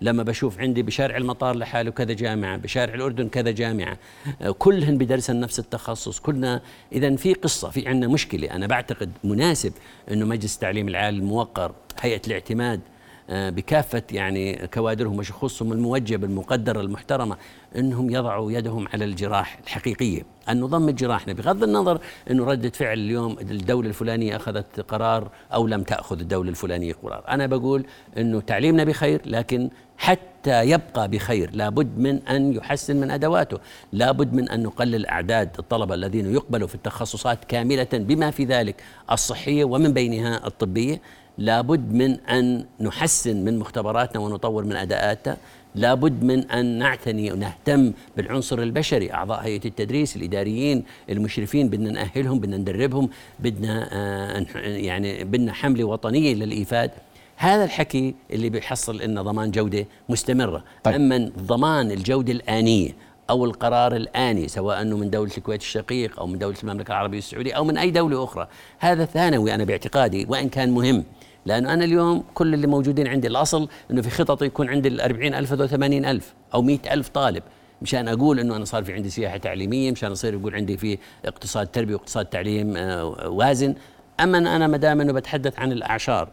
لما 0.00 0.22
بشوف 0.22 0.58
عندي 0.58 0.82
بشارع 0.82 1.16
المطار 1.16 1.56
لحاله 1.56 1.90
كذا 1.90 2.12
جامعة 2.12 2.56
بشارع 2.56 2.94
الأردن 2.94 3.28
كذا 3.28 3.50
جامعة. 3.50 3.98
آه، 4.42 4.50
كلهن 4.50 4.98
بدرسن 4.98 5.40
نفس 5.40 5.58
التخصص. 5.58 6.20
كلنا 6.20 6.62
إذا 6.92 7.16
في 7.16 7.34
قصة 7.34 7.70
في 7.70 7.88
عندنا 7.88 8.12
مشكلة. 8.12 8.50
أنا 8.50 8.66
بعتقد 8.66 9.12
مناسب 9.24 9.72
أنه 10.10 10.26
مجلس 10.26 10.54
التعليم 10.54 10.88
العالي 10.88 11.18
الموقر 11.18 11.74
هيئة 12.00 12.22
الاعتماد 12.26 12.80
بكافة 13.28 14.02
يعني 14.10 14.66
كوادرهم 14.66 15.18
وشخوصهم 15.18 15.72
الموجبة 15.72 16.26
المقدرة 16.26 16.80
المحترمة 16.80 17.36
أنهم 17.76 18.10
يضعوا 18.10 18.52
يدهم 18.52 18.88
على 18.88 19.04
الجراح 19.04 19.58
الحقيقية. 19.64 20.22
أن 20.48 20.60
نضم 20.60 20.90
جراحنا 20.90 21.32
بغض 21.32 21.62
النظر 21.62 22.00
أنه 22.30 22.44
ردة 22.44 22.70
فعل 22.70 22.98
اليوم 22.98 23.36
الدولة 23.40 23.88
الفلانية 23.88 24.36
أخذت 24.36 24.80
قرار 24.80 25.30
أو 25.54 25.66
لم 25.66 25.82
تأخذ 25.82 26.20
الدولة 26.20 26.50
الفلانية 26.50 26.94
قرار. 27.02 27.24
أنا 27.28 27.46
بقول 27.46 27.86
أنه 28.18 28.40
تعليمنا 28.40 28.84
بخير 28.84 29.20
لكن 29.26 29.70
حتى 29.96 30.62
يبقى 30.62 31.08
بخير 31.08 31.50
لابد 31.52 31.98
من 31.98 32.28
أن 32.28 32.52
يحسن 32.52 32.96
من 32.96 33.10
أدواته. 33.10 33.58
لابد 33.92 34.32
من 34.32 34.48
أن 34.48 34.62
نقلل 34.62 35.06
أعداد 35.06 35.50
الطلبة 35.58 35.94
الذين 35.94 36.34
يقبلوا 36.34 36.68
في 36.68 36.74
التخصصات 36.74 37.44
كاملة 37.44 37.88
بما 37.92 38.30
في 38.30 38.44
ذلك 38.44 38.82
الصحية 39.12 39.64
ومن 39.64 39.92
بينها 39.92 40.46
الطبية. 40.46 41.00
لابد 41.38 41.92
من 41.92 42.20
أن 42.20 42.64
نحسن 42.80 43.44
من 43.44 43.58
مختبراتنا 43.58 44.20
ونطور 44.20 44.64
من 44.64 44.76
اداءاتها 44.76 45.36
لابد 45.74 46.24
من 46.24 46.50
أن 46.50 46.78
نعتني 46.78 47.32
ونهتم 47.32 47.92
بالعنصر 48.16 48.58
البشري. 48.58 49.12
أعضاء 49.12 49.40
هيئة 49.40 49.64
التدريس 49.64 50.16
الإداريين 50.16 50.84
المشرفين 51.10 51.68
بدنا 51.68 51.90
نأهلهم 51.90 52.38
بدنا 52.38 52.56
ندربهم 52.56 53.08
بدنا 53.40 53.88
آه 53.92 54.46
يعني 54.66 55.24
بدنا 55.24 55.52
حملة 55.52 55.84
وطنية 55.84 56.34
للإيفاد. 56.34 56.90
هذا 57.36 57.64
الحكي 57.64 58.14
اللي 58.30 58.50
بيحصل 58.50 59.02
لنا 59.02 59.22
ضمان 59.22 59.50
جودة 59.50 59.86
مستمرة. 60.08 60.64
طيب. 60.84 60.94
أما 60.94 61.30
ضمان 61.38 61.90
الجودة 61.90 62.32
الآنية 62.32 62.90
أو 63.30 63.44
القرار 63.44 63.96
الآني 63.96 64.48
سواء 64.48 64.82
أنه 64.82 64.96
من 64.96 65.10
دولة 65.10 65.32
الكويت 65.38 65.60
الشقيق 65.60 66.20
أو 66.20 66.26
من 66.26 66.38
دولة 66.38 66.56
المملكة 66.62 66.88
العربية 66.88 67.18
السعودية 67.18 67.52
أو 67.52 67.64
من 67.64 67.78
أي 67.78 67.90
دولة 67.90 68.24
أخرى 68.24 68.48
هذا 68.78 69.04
ثانوي 69.04 69.54
أنا 69.54 69.64
باعتقادي 69.64 70.26
وإن 70.28 70.48
كان 70.48 70.70
مهم. 70.70 71.04
لأنه 71.46 71.72
أنا 71.72 71.84
اليوم 71.84 72.24
كل 72.34 72.54
اللي 72.54 72.66
موجودين 72.66 73.06
عندي 73.06 73.28
الأصل 73.28 73.68
إنه 73.90 74.02
في 74.02 74.10
خططي 74.10 74.46
يكون 74.46 74.68
عندي 74.68 74.88
ال 74.88 75.00
40000 75.00 75.52
أو 75.52 75.66
80000 75.66 76.34
أو 76.54 76.62
100000 76.62 77.08
طالب. 77.08 77.42
مشان 77.82 78.08
أقول 78.08 78.40
إنه 78.40 78.56
أنا 78.56 78.64
صار 78.64 78.84
في 78.84 78.92
عندي 78.92 79.10
سياحة 79.10 79.36
تعليمية 79.36 79.92
مشان 79.92 80.12
يصير 80.12 80.34
يقول 80.34 80.54
عندي 80.54 80.76
في 80.76 80.98
اقتصاد 81.24 81.66
تربيه 81.66 81.94
واقتصاد 81.94 82.26
تعليم 82.26 82.76
آه، 82.76 83.28
وازن. 83.28 83.74
أما 84.20 84.38
أنا 84.38 84.66
ما 84.66 84.76
دام 84.76 85.00
إنه 85.00 85.12
بتحدث 85.12 85.58
عن 85.58 85.72
الأعشار 85.72 86.28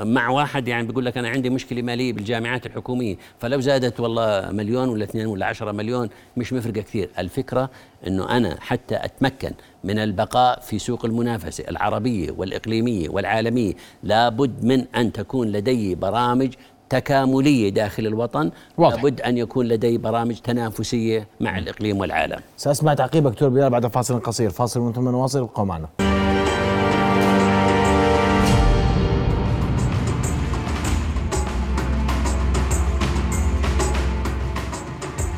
مع 0.00 0.28
واحد 0.28 0.68
يعني 0.68 0.86
بيقول 0.86 1.04
لك 1.04 1.18
أنا 1.18 1.28
عندي 1.28 1.50
مشكلة 1.50 1.82
مالية 1.82 2.12
بالجامعات 2.12 2.66
الحكومية 2.66 3.16
فلو 3.38 3.60
زادت 3.60 4.00
والله 4.00 4.50
مليون 4.52 4.88
ولا 4.88 5.04
اثنين 5.04 5.26
ولا 5.26 5.46
عشرة 5.46 5.72
مليون 5.72 6.08
مش 6.36 6.52
مفرقة 6.52 6.80
كثير. 6.80 7.08
الفكرة 7.18 7.70
إنه 8.06 8.36
أنا 8.36 8.56
حتى 8.60 8.96
أتمكن 9.04 9.52
من 9.84 9.98
البقاء 9.98 10.60
في 10.60 10.78
سوق 10.78 11.04
المنافسة 11.04 11.64
العربية 11.68 12.30
والإقليمية 12.30 13.08
والعالمية. 13.08 13.72
لابد 14.02 14.64
من 14.64 14.84
أن 14.96 15.12
تكون 15.12 15.48
لدي 15.48 15.94
برامج 15.94 16.54
تكاملية 16.88 17.68
داخل 17.68 18.06
الوطن. 18.06 18.50
واضح. 18.78 18.96
لابد 18.96 19.20
أن 19.20 19.38
يكون 19.38 19.66
لدي 19.68 19.98
برامج 19.98 20.34
تنافسية 20.34 21.28
مع 21.40 21.58
الإقليم 21.58 21.98
والعالم. 21.98 22.40
سأسمع 22.56 22.94
تعقيبك 22.94 23.30
دكتور 23.30 23.48
بلال 23.48 23.70
بعد 23.70 23.86
فاصل 23.86 24.20
قصير. 24.20 24.50
فاصل 24.50 24.80
وأنتم 24.80 25.08
نواصل 25.08 25.38
ابقوا 25.38 25.64
معنا. 25.64 25.88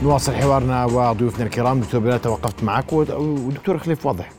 نواصل 0.03 0.33
حوارنا 0.35 0.85
وضيوفنا 0.85 1.45
الكرام. 1.45 1.81
دكتور 1.81 2.01
بلال 2.01 2.23
توقفت 2.23 2.65
معك 2.65 2.93
ود- 2.93 3.11
ودكتور 3.11 3.79
خليف 3.79 4.07
واضح. 4.07 4.31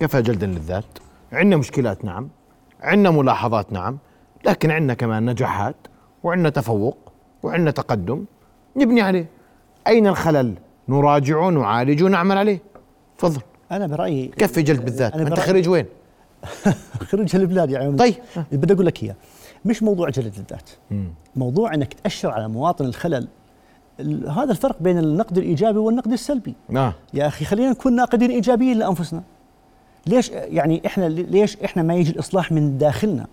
كفى 0.00 0.22
جلدا 0.22 0.46
للذات. 0.46 0.84
عندنا 1.32 1.56
مشكلات 1.56 2.04
نعم. 2.04 2.28
عندنا 2.80 3.10
ملاحظات 3.10 3.72
نعم. 3.72 3.98
لكن 4.46 4.70
عندنا 4.70 4.94
كمان 4.94 5.30
نجاحات 5.30 5.76
وعندنا 6.22 6.48
تفوق 6.50 7.12
وعندنا 7.42 7.70
تقدم. 7.70 8.24
نبني 8.76 9.00
عليه. 9.00 9.26
أين 9.86 10.06
الخلل؟ 10.06 10.54
نراجعه 10.88 11.50
نعالجه 11.50 12.04
نعمل 12.08 12.38
عليه. 12.38 12.62
تفضل. 13.18 13.40
أنا 13.72 13.86
برأيي 13.86 14.26
كفي 14.28 14.62
جلد 14.62 14.84
بالذات. 14.84 15.12
أنا 15.12 15.22
أنت 15.22 15.34
برأيي- 15.34 15.42
خريج 15.42 15.68
وين؟ 15.68 15.86
خريج 17.10 17.36
البلاد 17.36 17.70
يا 17.70 17.78
عيون 17.78 17.96
طيب. 17.96 18.14
بدي 18.52 18.72
أقول 18.74 18.86
لك 18.86 19.02
إياه. 19.02 19.14
مش 19.64 19.82
موضوع 19.82 20.08
جلد 20.10 20.34
الذات. 20.38 20.70
موضوع 21.36 21.74
إنك 21.74 21.94
تاشر 21.94 22.30
على 22.30 22.48
مواطن 22.48 22.84
الخلل. 22.84 23.14
ال- 23.14 23.28
هذا 24.28 24.50
الفرق 24.50 24.76
بين 24.80 24.98
النقد 24.98 25.38
الإيجابي 25.38 25.78
والنقد 25.78 26.12
السلبي. 26.12 26.54
آه 26.76 26.94
يا 27.14 27.26
أخي 27.26 27.44
خلينا 27.44 27.70
نكون 27.70 27.96
ناقدين 27.96 28.30
إيجابيين 28.30 28.78
لأنفسنا. 28.78 29.22
ليش 30.06 30.30
يعني 30.30 30.82
إحنا 30.86 31.08
ليش 31.08 31.56
إحنا 31.56 31.82
ما 31.82 31.94
يجي 31.94 32.10
الإصلاح 32.10 32.52
من 32.52 32.78
داخلنا؟ 32.78 33.26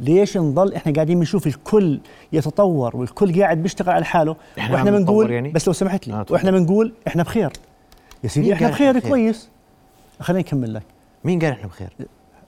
ليش 0.00 0.36
نضل 0.36 0.74
إحنا 0.74 0.92
قاعدين 0.92 1.18
بنشوف 1.18 1.46
الكل 1.46 2.00
يتطور 2.32 2.96
والكل 2.96 3.40
قاعد 3.40 3.62
بيشتغل 3.62 3.90
على 3.90 4.04
حاله؟ 4.04 4.36
إحنا 4.58 4.74
وإحنا 4.74 4.90
بنقول 4.90 5.30
يعني؟ 5.30 5.50
بس 5.50 5.66
لو 5.66 5.72
سمحت 5.72 6.08
لي. 6.08 6.14
آه،. 6.14 6.26
وإحنا 6.30 6.50
بنقول 6.50 6.92
إحنا 7.06 7.22
بخير. 7.22 7.52
يا 8.24 8.28
سيدي 8.28 8.52
إحنا 8.52 8.68
بخير؟ 8.68 8.98
بخير؟ 8.98 9.10
كويس. 9.10 9.48
خليني 10.20 10.44
أكمل 10.44 10.74
لك. 10.74 10.82
مين 11.24 11.38
قال 11.38 11.50
إحنا 11.50 11.66
بخير؟ 11.66 11.88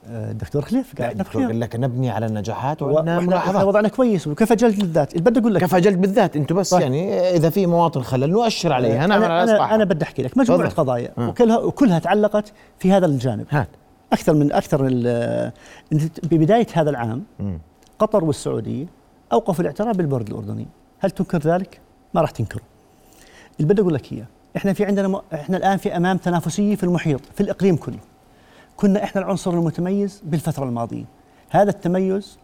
الدكتور 0.08 0.62
خليف 0.62 1.00
الدكتور 1.00 1.22
بخير 1.22 1.46
قال 1.46 1.60
لك 1.60 1.76
نبني 1.76 2.10
على 2.10 2.26
النجاحات 2.26 2.82
وعندنا 2.82 3.20
ملاحظات. 3.20 3.64
وضعنا 3.64 3.88
كويس. 3.88 4.26
وكفى 4.26 4.54
جلد 4.54 4.80
الذات؟ 4.82 5.12
اللي 5.12 5.30
بدي 5.30 5.40
أقول 5.40 5.54
لك؟ 5.54 5.62
كفى 5.62 5.80
جلد 5.80 6.00
بالذات؟ 6.00 6.36
أنتم 6.36 6.56
بس. 6.56 6.72
يعني 6.72 7.30
إذا 7.30 7.50
في 7.50 7.66
مواطن 7.66 8.02
خلل 8.02 8.30
نؤشر 8.30 8.72
عليها 8.72 9.04
أنا 9.04 9.16
أنا, 9.16 9.44
اصلاحها 9.44 9.75
أنا 9.75 9.84
بدي 9.84 10.04
أحكي 10.04 10.22
لك. 10.22 10.38
مجموعة 10.38 10.68
تفضل. 10.68 10.76
قضايا. 10.76 11.10
وكلها 11.18 11.58
وكلها 11.58 11.98
تعلقت 11.98 12.52
في 12.78 12.92
هذا 12.92 13.06
الجانب. 13.06 13.46
هات. 13.50 13.68
أكثر 14.12 14.34
من 14.34 14.52
أكثر 14.52 14.82
من 14.82 15.02
ببداية 16.22 16.66
هذا 16.72 16.90
العام 16.90 17.22
مم. 17.40 17.58
قطر 17.98 18.25
والسعوديه 18.25 18.86
أوقفوا 19.32 19.60
الاعتراف 19.60 19.96
بالبرد 19.96 20.28
الأردني. 20.28 20.66
هل 20.98 21.10
تنكر 21.10 21.38
ذلك؟ 21.38 21.80
ما 22.14 22.20
راح 22.20 22.30
تنكره 22.30 22.62
اللي 23.60 23.72
بدي 23.72 23.82
أقول 23.82 23.94
لك 23.94 24.12
اياه 24.12 24.26
إحنا 24.56 24.72
في 24.72 24.84
عندنا 24.84 25.08
م... 25.08 25.20
إحنا 25.34 25.56
الآن 25.56 25.76
في 25.76 25.96
أمام 25.96 26.16
تنافسية 26.16 26.76
في 26.76 26.84
المحيط 26.84 27.20
في 27.34 27.40
الإقليم 27.40 27.76
كله. 27.76 27.98
كنا 28.76 29.04
إحنا 29.04 29.21
العنصر 29.21 29.50
المتميز 29.50 30.23
بالفترة 30.25 30.64
الماضية. 30.64 31.04
هذا 31.50 31.71
التميز 31.71 32.38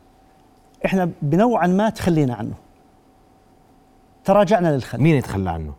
إحنا 0.85 1.11
بنوعا 1.23 1.67
ما 1.67 1.91
تخلينا 1.91 2.35
عنه. 2.35 2.55
تراجعنا 4.25 4.75
للخلف 4.75 5.01
مين 5.03 5.17
يتخلى 5.17 5.51
عنه؟ 5.51 5.73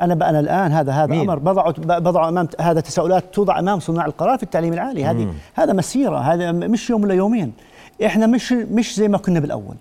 أنا 0.00 0.14
ب- 0.14 0.22
أنا 0.22 0.40
الآن 0.40 0.72
هذا 0.72 0.92
هذا 0.92 1.06
مين؟ 1.06 1.20
أمر 1.20 1.38
بضعه 1.38 1.74
بضع 1.78 2.28
امام 2.28 2.48
هذا 2.60 2.80
تساؤلات 2.80 3.34
توضع 3.34 3.58
أمام 3.58 3.80
صناع 3.80 4.06
القرار 4.06 4.36
في 4.36 4.42
التعليم 4.42 4.72
العالي. 4.72 5.04
هذه 5.04 5.34
هذا 5.54 5.72
مسيرة. 5.72 6.18
هذا 6.18 6.52
مش 6.52 6.90
يوم 6.90 7.02
ولا 7.02 7.14
يومين. 7.14 7.52
إحنا 8.06 8.26
مش 8.26 8.52
مش 8.52 8.96
زي 8.96 9.08
ما 9.08 9.18
كنا 9.18 9.40
بالأول. 9.40 9.76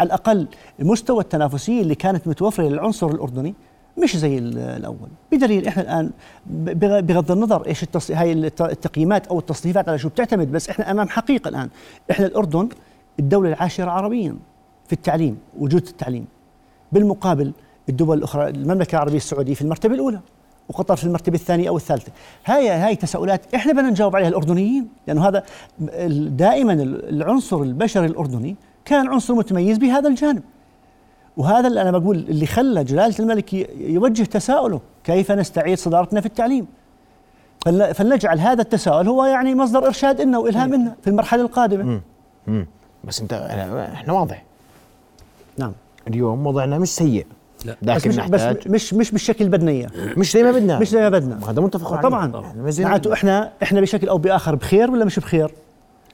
على 0.00 0.06
الأقل 0.06 0.48
مستوى 0.78 1.20
التنافسيه 1.20 1.82
اللي 1.82 1.94
كانت 1.94 2.28
متوفرة 2.28 2.64
للعنصر 2.64 3.06
الأردني 3.06 3.54
مش 4.02 4.16
زي 4.16 4.38
ال- 4.38 4.58
الأول. 4.58 5.08
بدليل 5.32 5.66
إحنا 5.66 5.82
الآن 5.82 6.10
بغض 7.02 7.32
النظر 7.32 7.66
إيش 7.66 7.82
التص... 7.82 8.10
هاي 8.10 8.32
الت- 8.32 8.60
التقييمات 8.62 9.26
أو 9.26 9.38
التصنيفات 9.38 9.88
على 9.88 9.98
شو 9.98 10.08
بتعتمد 10.08 10.52
بس 10.52 10.68
إحنا 10.68 10.90
أمام 10.90 11.08
حقيقة 11.08 11.48
الآن. 11.48 11.68
إحنا 12.10 12.26
الأردن 12.26 12.68
الدولة 13.20 13.48
العاشرة 13.48 13.90
عربيا 13.90 14.36
في 14.86 14.92
التعليم 14.92 15.38
وجود 15.58 15.86
التعليم. 15.86 16.26
بالمقابل 16.92 17.52
الدول 17.88 18.18
الأخرى 18.18 18.48
المملكة 18.48 18.96
العربية 18.96 19.16
السعودية 19.16 19.54
في 19.54 19.62
المرتبة 19.62 19.94
الأولى 19.94 20.20
وقطر 20.68 20.96
في 20.96 21.04
المرتبة 21.04 21.34
الثانية 21.36 21.68
أو 21.68 21.76
الثالثة. 21.76 22.12
هاي 22.44 22.68
هاي 22.68 22.96
تساؤلات 22.96 23.54
إحنا 23.54 23.72
بدنا 23.72 23.90
نجاوب 23.90 24.16
عليها 24.16 24.28
الأردنيين 24.28 24.88
لأنه 25.06 25.28
هذا 25.28 25.42
دائما 26.28 26.72
ال- 26.72 27.08
العنصر 27.08 27.62
البشري 27.62 28.06
الأردني 28.06 28.56
كان 28.84 29.08
عنصر 29.08 29.34
متميز 29.34 29.78
بهذا 29.78 30.08
الجانب. 30.08 30.42
وهذا 31.38 31.68
اللي 31.68 31.82
أنا 31.82 31.98
بقول 31.98 32.16
اللي 32.16 32.46
خلى 32.46 32.84
جلالة 32.84 33.14
الملك 33.20 33.52
يوجه 33.80 34.22
تساؤله 34.22 34.80
كيف 35.04 35.32
نستعيد 35.32 35.78
صدارتنا 35.78 36.20
في 36.20 36.26
التعليم؟ 36.26 36.66
فل- 37.64 37.94
فلنجعل 37.94 38.38
هذا 38.40 38.62
التساؤل 38.62 39.08
هو 39.08 39.24
يعني 39.24 39.54
مصدر 39.54 39.86
إرشاد 39.86 40.20
لنا 40.20 40.38
وإلهام 40.38 40.74
لنا 40.74 40.94
في 41.02 41.10
المرحلة 41.10 41.42
القادمة. 41.42 42.00
مم. 42.46 42.66
بس 43.04 43.20
أنت 43.20 43.32
أنا- 43.32 43.94
إحنا 43.94 44.12
واضح. 44.12 44.44
نعم. 45.58 45.72
اليوم 46.08 46.46
وضعنا 46.46 46.78
مش 46.78 46.88
سيء. 46.88 47.26
لا. 47.64 47.76
بس 47.82 48.06
مش 48.06 48.16
بس 48.18 48.66
مش 48.66 48.94
مش 48.94 49.10
بالشكل 49.10 49.44
اللي 49.44 49.56
بدنا 49.56 49.70
إياه. 49.70 49.88
مش 50.16 50.32
زي 50.32 50.42
ما 50.42 50.50
بدنا. 50.52 50.78
مش 50.78 50.88
زي 50.90 51.00
ما 51.00 51.08
بدنا. 51.08 51.50
هذا 51.50 51.62
متفق 51.62 51.92
عليه. 51.92 52.02
طبعا. 52.02 52.26
إحنا 52.44 52.62
معناته. 52.84 53.12
إحنا 53.12 53.52
إحنا 53.62 53.80
بشكل 53.80 54.08
أو 54.08 54.18
بآخر 54.18 54.54
بخير 54.54 54.90
ولا 54.90 55.04
مش 55.04 55.18
بخير؟ 55.18 55.50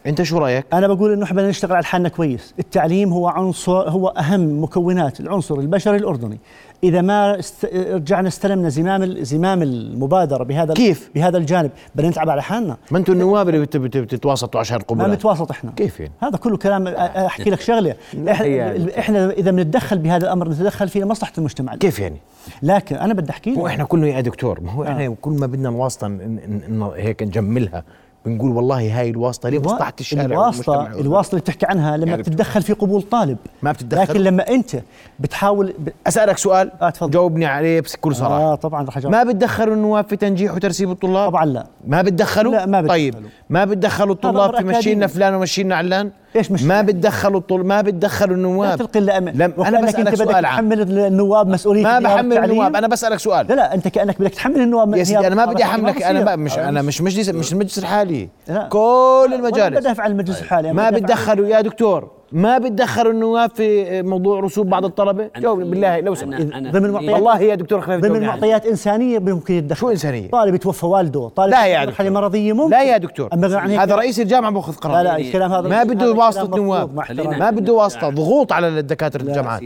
أنت 0.07 0.23
شو 0.23 0.39
رأيك؟ 0.39 0.67
أنا 0.73 0.87
بقول 0.87 1.13
إنه 1.13 1.25
إحنا 1.25 1.49
نشتغل 1.49 1.73
على 1.77 1.85
حالنا 1.85 2.09
كويس 2.09 2.55
التعليم 2.59 3.13
هو 3.13 3.29
عنصر 3.29 3.91
هو 3.91 4.09
أهم 4.09 4.63
مكونات 4.63 5.21
العنصر 5.21 5.55
البشري 5.55 5.97
الأردني 5.97 6.39
إذا 6.85 7.01
ما 7.03 7.39
است... 7.39 7.65
رجعنا 7.75 8.29
استلمنا 8.29 8.69
زمام 8.69 9.03
ال- 9.03 9.25
زمام 9.27 9.63
المبادرة 9.63 10.45
بهذا 10.45 10.75
كيف؟ 10.75 11.11
بهذا 11.15 11.39
الجانب 11.39 11.71
بدنا 11.95 12.09
نتعب 12.11 12.31
على 12.31 12.43
حالنا 12.43 12.77
ما 12.91 12.99
أنتم 12.99 13.13
النواب 13.13 13.49
اللي 13.49 13.61
بت- 13.61 13.77
بت- 13.77 13.97
بتتواسطوا 13.97 14.61
عشان 14.61 14.77
ما 14.77 14.83
القبلات 14.83 15.11
نتواسط 15.19 15.51
إحنا 15.51 15.71
كيف 15.77 16.01
يعني؟ 16.01 16.13
هذا 16.23 16.37
كله 16.37 16.57
كلام 16.57 16.87
أحكي 16.89 17.51
لك 17.51 17.61
شغلة 17.61 17.95
إحنا, 18.29 18.47
يعني. 18.47 18.99
إحنا 18.99 19.31
إذا 19.31 19.51
بنتدخل 19.51 19.99
بهذا 19.99 20.25
الأمر 20.27 20.49
نتدخل 20.49 20.89
في 20.89 21.05
مصلحه 21.05 21.33
المجتمع 21.39 21.77
كيف 21.77 21.99
يعني؟ 21.99 22.17
لكن 22.63 22.97
أنا 22.97 23.15
بدي 23.15 23.31
أحكي 23.31 23.57
هو 23.57 23.67
لك 23.67 23.73
إحنا 23.73 23.85
كله 23.85 24.07
يا 24.07 24.21
دكتور 24.21 24.61
ما 24.61 24.73
هو 24.73 24.85
إحنا 24.85 25.07
آه. 25.07 25.17
كل 25.23 25.31
ما 25.33 25.47
بدنا 25.47 25.69
الواسطه 25.69 26.07
ن- 26.09 26.13
ن- 26.13 26.79
ن- 26.79 26.91
هيك 26.97 27.23
نجملها 27.23 27.85
بنقول 28.27 28.51
والله 28.51 29.01
هاي 29.01 29.11
الواسطة 29.11 29.49
لمصلحه 29.49 29.93
الشارع 30.01 30.25
الواسطه 30.25 30.73
والمجتمع. 30.73 31.01
الواسطة 31.01 31.31
اللي 31.33 31.41
بتحكي 31.41 31.67
عنها 31.67 31.97
لما 31.97 32.07
يعني 32.11 32.23
بتتدخل 32.23 32.63
في 32.63 32.73
قبول 32.73 33.03
طالب 33.03 33.37
ما 33.63 33.73
بتتدخل. 33.73 34.03
لكن 34.03 34.21
لما 34.21 34.49
أنت 34.49 34.77
بتحاول 35.21 35.75
ب... 35.79 35.89
أسألك 36.07 36.39
سؤال 36.39 36.71
آه، 36.83 36.91
تفضل. 36.91 37.11
جاوبني 37.11 37.47
عليه 37.47 37.81
بكل 37.81 38.15
صراحة 38.17 38.35
آه 38.53 38.55
طبعا 38.55 38.87
رح 38.87 38.99
ما 38.99 39.23
بتدخلوا 39.25 39.75
النواب 39.75 40.05
في 40.09 40.17
تنجيح 40.17 40.55
وترسيب 40.55 40.91
الطلاب 40.91 41.31
طبعا 41.31 41.45
لا 41.45 41.67
ما 41.87 42.03
بتدخلوا 42.03 42.53
لا، 42.53 42.67
ما 42.67 42.87
طيب 42.89 43.13
بتدخلوا. 43.15 43.31
ما 43.51 43.65
بتدخلوا 43.65 44.15
الطلاب 44.15 44.57
في 44.57 44.65
مشينا. 44.65 45.07
فلان 45.07 45.35
ومشينا 45.35 45.77
علان 45.77 46.11
إيش 46.37 46.51
مش- 46.51 46.63
ما 46.63 46.83
بتدخلوا 46.83 47.41
الطل 47.41 47.61
ما 47.61 47.81
بتدخلوا 47.81 48.29
لا 48.29 48.35
النواب 48.37 48.79
تلقي 48.79 48.99
إلا 49.01 49.19
أمل. 49.19 49.39
لم 49.39 49.53
أنا 49.59 49.81
بسألك 49.81 49.99
أنت 49.99 50.09
بدك 50.23 50.31
سؤال 50.33 50.43
تحمل 50.43 50.81
النواب 51.07 51.49
مسؤولية 51.49 51.83
ما 51.83 51.99
بحمل. 51.99 52.39
النواب. 52.39 52.77
أنا 52.77 52.89
بسألك 52.89 53.19
سؤال. 53.19 53.47
لا 53.47 53.55
لا 53.55 53.75
أنت 53.75 53.89
كأنك 53.89 54.21
بدك 54.21 54.35
تحمل 54.35 54.61
النواب 54.61 54.95
يا 54.95 55.05
سيدي 55.05 55.27
أنا 55.27 55.35
ما 55.35 55.45
بدي 55.47 55.63
أحملك. 55.65 56.03
أنا 56.03 56.25
ما 56.25 56.37
مش. 56.37 56.59
أنا 56.59 56.83
مش 56.83 57.01
مجلس 57.03 57.29
مش 57.29 57.53
المجلس 57.53 57.79
الحالي. 57.79 58.29
لا. 58.49 58.69
كل 58.69 59.31
المجالس. 59.35 59.79
بدافع 59.79 60.03
عن 60.03 60.11
المجلس 60.11 60.41
الحالي. 60.41 60.73
ما 60.73 60.91
بتدخلوا. 60.91 61.47
يا 61.47 61.61
دكتور. 61.61 62.11
ما 62.33 62.59
بتدخلوا 62.59 63.13
النواب 63.13 63.51
في 63.51 64.03
موضوع 64.03 64.41
رسوب 64.41 64.69
بعض 64.71 64.85
الطلبة؟ 64.85 65.29
أنا- 65.37 65.41
جاوبني 65.41 65.71
بالله 65.71 66.01
لو 66.01 66.15
سمحت. 66.15 66.43
ضمن 66.43 66.85
المعطيات- 66.85 67.13
والله 67.15 67.41
يا 67.41 67.55
دكتور 67.55 67.81
خلينا 67.81 68.09
ضمن. 68.09 68.27
معطيات 68.27 68.67
إنسانية 68.67 69.19
ممكن 69.19 69.55
يتدخل. 69.55 69.81
شو 69.81 69.91
إنسانية؟ 69.91 70.31
طالب 70.31 70.55
يتوفى 70.55 70.87
والده 70.87 71.29
طالب 71.37 71.51
لا 71.51 71.67
يا 71.67 71.81
في 71.81 71.87
مرحله 71.87 72.09
دكتور. 72.09 72.23
مرضية 72.23 72.53
ممكن. 72.53 72.71
لا 72.71 72.83
يا 72.83 72.97
دكتور. 72.97 73.29
عن 73.33 73.45
هيك 73.71 73.81
هذا 73.81 73.95
رئيس 73.95 74.21
الجامعة 74.21 74.51
باخذ 74.53 74.73
قرار. 74.75 74.97
لا 74.97 75.03
لا 75.03 75.17
الكلام 75.17 75.53
هذا 75.53 75.69
ما 75.69 75.83
بده 75.85 76.13
واسطة 76.13 76.57
نواب. 76.57 76.97
ما 77.39 77.51
بده 77.51 77.73
واسطة 77.73 78.09
ضغوط 78.11 78.53
على 78.53 78.83
دكاتره 78.83 79.23
الجامعات. 79.23 79.61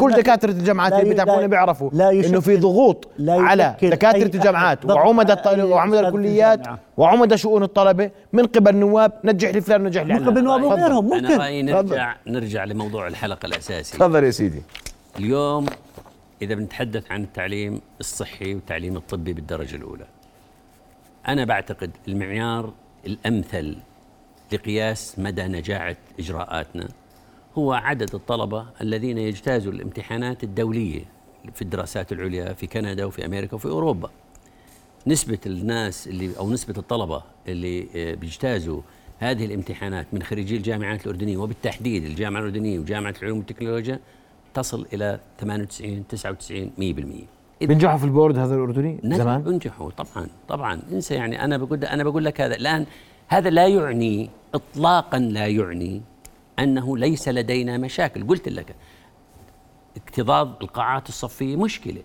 كل 0.00 0.12
دكاترة 0.12 0.50
الجامعات 0.50 0.92
اللي 0.92 1.14
لا- 1.14 1.46
بيعرفوا 1.46 1.90
إنه 1.92 2.40
في 2.40 2.56
ضغوط 2.56 3.08
على 3.20 3.74
دكاترة 3.82 4.22
الجامعات 4.22 4.78
أستاذ 4.84 5.90
في 5.90 6.00
الكليات 6.00 6.60
وعمدة 7.00 7.36
شؤون 7.36 7.62
الطلبة 7.62 8.10
من 8.32 8.46
قبل 8.46 8.74
النواب 8.74 9.12
نجح 9.24 9.48
لي 9.48 9.60
فلان 9.60 9.82
ونجح 9.82 10.02
لي 10.02 10.14
من 10.14 10.26
قبل 10.26 10.38
النواب 10.38 10.60
تفضل. 10.60 10.72
وغيرهم 10.72 11.12
أنا 11.12 11.28
ممكن 11.28 11.40
رأيي 11.40 11.62
نرجع 11.62 12.16
نرجع 12.26 12.64
لموضوع 12.64 13.06
الحلقة 13.06 13.46
الاساسي 13.46 13.96
تفضل 13.96 14.24
يا 14.24 14.30
سيدي. 14.30 14.62
اليوم 15.18 15.66
إذا 16.42 16.54
بنتحدث 16.54 17.12
عن 17.12 17.22
التعليم 17.22 17.80
الصحي 18.00 18.54
والتعليم 18.54 18.96
الطبي 18.96 19.32
بالدرجة 19.32 19.76
الأولى. 19.76 20.06
أنا 21.28 21.44
بعتقد 21.44 21.90
المعيار 22.08 22.72
الأمثل 23.06 23.76
لقياس 24.52 25.18
مدى 25.18 25.42
نجاعة 25.42 25.96
إجراءاتنا 26.18 26.88
هو 27.58 27.72
عدد 27.72 28.14
الطلبة 28.14 28.66
الذين 28.80 29.18
يجتازوا 29.18 29.72
الامتحانات 29.72 30.44
الدولية 30.44 31.04
في 31.54 31.62
الدراسات 31.62 32.12
العليا 32.12 32.52
في 32.52 32.66
كندا 32.66 33.04
وفي 33.04 33.26
أمريكا 33.26 33.54
وفي 33.54 33.68
أوروبا. 33.68 34.10
نسبة 35.06 35.38
الناس 35.46 36.08
اللي 36.08 36.30
أو 36.38 36.50
نسبة 36.50 36.74
الطلبة 36.78 37.22
اللي 37.48 37.86
آه، 37.96 38.14
بيجتازوا 38.14 38.80
هذه 39.18 39.44
الامتحانات 39.44 40.06
من 40.12 40.22
خريجي 40.22 40.56
الجامعات 40.56 41.06
الأردنية 41.06 41.36
وبالتحديد 41.36 42.04
الجامعة 42.04 42.40
الأردنية 42.40 42.78
وجامعة 42.78 43.14
العلوم 43.22 43.38
والتكنولوجيا 43.38 44.00
تصل 44.54 44.86
إلى 44.92 45.20
98 45.40 46.06
99 46.08 46.70
100% 46.78 47.40
إذا 47.62 47.72
بنجحوا 47.72 47.98
في 47.98 48.04
البورد 48.04 48.38
هذا 48.38 48.54
الأردني 48.54 49.00
نجح 49.04 49.16
زمان؟ 49.16 49.42
بنجحوا 49.42 49.90
طبعا 49.90 50.26
طبعا. 50.48 50.80
إنسى 50.92 51.14
يعني 51.14 51.44
أنا 51.44 51.56
بقول 51.56 51.84
أنا 51.84 52.04
بقول 52.04 52.24
لك 52.24 52.40
هذا. 52.40 52.56
الآن 52.56 52.86
هذا 53.28 53.50
لا 53.50 53.66
يعني 53.66 54.30
اطلاقا 54.54 55.18
لا 55.18 55.46
يعني 55.46 56.02
أنه 56.58 56.98
ليس 56.98 57.28
لدينا 57.28 57.78
مشاكل. 57.78 58.26
قلت 58.26 58.48
لك 58.48 58.74
اكتظاظ 59.96 60.48
القاعات 60.62 61.08
الصفية 61.08 61.56
مشكلة. 61.56 62.02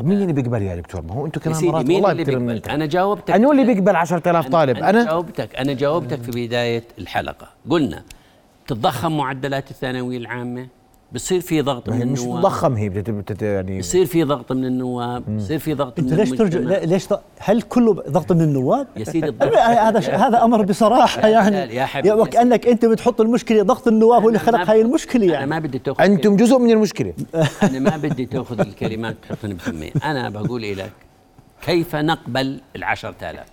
طب 0.00 0.06
مين 0.06 0.22
اللي 0.22 0.32
بيقبل 0.32 0.62
يا 0.62 0.76
دكتور؟ 0.76 1.02
ما 1.02 1.14
هو 1.14 1.26
أنتم 1.26 1.40
كمان 1.40 1.64
مرات 1.64 1.86
مين 1.86 1.96
والله 1.96 2.12
اللي 2.12 2.24
بيقبل؟ 2.24 2.62
أنا 2.70 2.86
جاوبتك 2.86 3.30
انه 3.30 3.50
اللي 3.52 3.64
بيقبل 3.64 3.96
10000 3.96 4.48
طالب 4.48 4.76
أنا, 4.76 4.90
أنا؟ 4.90 5.04
جاوبتك 5.04 5.56
أنا 5.56 5.72
جاوبتك 5.72 6.22
في 6.22 6.46
بداية 6.46 6.84
الحلقة. 6.98 7.48
قلنا 7.70 8.02
تتضخم 8.66 9.16
معدلات 9.16 9.70
الثانوية 9.70 10.18
العامة 10.18 10.66
بصير 11.12 11.40
في 11.40 11.60
ضغط 11.60 11.88
من 11.88 12.12
مش 12.12 12.20
النواب. 12.20 12.40
تضخم 12.42 12.74
هي 12.74 12.88
بتت- 12.88 13.10
بتت- 13.10 13.42
يعني 13.42 13.78
بصير 13.78 14.06
في 14.06 14.24
ضغط 14.24 14.52
من 14.52 14.64
النواب 14.64 15.36
بصير 15.36 15.58
في 15.58 15.74
ضغط 15.74 15.98
انت 15.98 16.12
ليش 16.12 16.30
ترجع 16.30 16.58
ليش 16.84 17.08
هل 17.38 17.62
كله 17.62 17.92
ضغط 17.94 18.32
من 18.32 18.40
النواب؟ 18.40 18.86
يا 18.96 19.04
سيدي 19.04 19.28
الضغط 19.28 19.56
هذا 19.56 20.00
ش- 20.00 20.10
هذا 20.10 20.44
أمر 20.44 20.62
بصراحة 20.62 21.28
يعني. 21.28 21.74
يا 21.74 21.84
حبيبي، 21.84 22.14
وكانك 22.14 22.66
أنت 22.66 22.84
بتحط 22.86 23.20
المشكلة 23.20 23.62
ضغط 23.62 23.88
النواب 23.88 24.22
هو 24.22 24.28
اللي 24.28 24.38
خلق 24.38 24.70
هاي 24.70 24.80
المشكلة 24.82 25.26
يعني. 25.32 25.46
ما 25.46 25.58
بدي 25.58 25.78
تأخذ 25.78 26.04
أنتم 26.04 26.36
جزء 26.36 26.58
من 26.58 26.70
المشكلة. 26.70 27.12
أنا 27.62 27.78
ما 27.78 27.96
بدي 27.96 28.26
تأخذ 28.26 28.60
الكلمات 28.60 29.16
تحطني 29.28 29.54
بفمي 29.54 29.92
أنا 30.04 30.28
بقول 30.30 30.62
لك 30.62 30.92
كيف 31.66 31.96
نقبل 31.96 32.60
العشرة 32.76 33.14
آلاف؟ 33.30 33.46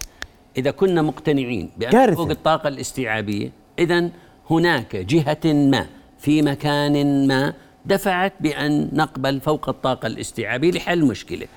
إذا 0.57 0.71
كنا 0.71 1.01
مقتنعين 1.01 1.69
كارثة. 1.91 2.15
فوق 2.15 2.29
الطاقة 2.29 2.67
الاستيعابية 2.67 3.49
إذا 3.79 4.09
هناك 4.49 4.95
جهة 4.95 5.37
ما 5.53 5.85
في 6.19 6.41
مكان 6.41 7.27
ما 7.27 7.53
دفعت 7.85 8.33
بأن 8.39 8.89
نقبل 8.93 9.41
فوق 9.41 9.69
الطاقة 9.69 10.07
الاستيعابية 10.07 10.71
لحل 10.71 11.05
مشكلة. 11.05 11.47